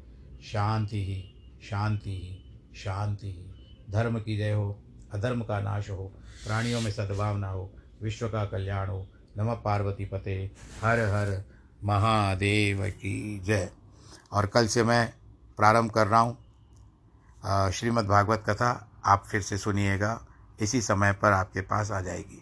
शांति 0.44 1.06
ही 1.06 1.37
शांति 1.62 2.10
ही 2.12 2.78
शांति 2.78 3.28
ही। 3.28 3.92
धर्म 3.92 4.20
की 4.20 4.38
जय 4.38 4.52
हो, 4.52 4.80
अधर्म 5.14 5.42
का 5.42 5.60
नाश 5.60 5.90
हो, 5.90 6.12
प्राणियों 6.46 6.82
में 6.82 6.92
सद्भावना 6.92 7.50
हो, 7.50 7.72
विश्व 8.02 8.28
का 8.30 8.46
कल्याण 8.46 8.90
हो। 8.90 9.08
नम 9.38 9.54
पार्वती 9.56 10.06
पते, 10.06 10.52
हर 10.84 11.00
हर 11.00 11.44
महादेव 11.84 12.88
की 12.90 13.40
जय। 13.40 13.70
और 14.32 14.46
कल 14.46 14.68
से 14.68 14.84
मैं 14.84 15.14
प्रारंभ 15.58 15.92
कर 15.92 16.08
रहा 16.08 16.20
हूँ 16.20 17.72
श्रीमद् 17.72 18.08
भागवत 18.08 18.44
कथा। 18.50 18.70
आप 19.06 19.24
फिर 19.32 19.42
से 19.42 19.58
सुनिएगा, 19.58 20.20
इसी 20.60 20.82
समय 20.82 21.14
पर 21.14 21.32
आपके 21.32 21.62
पास 21.62 21.92
आ 21.92 22.02
जाएगी। 22.02 22.36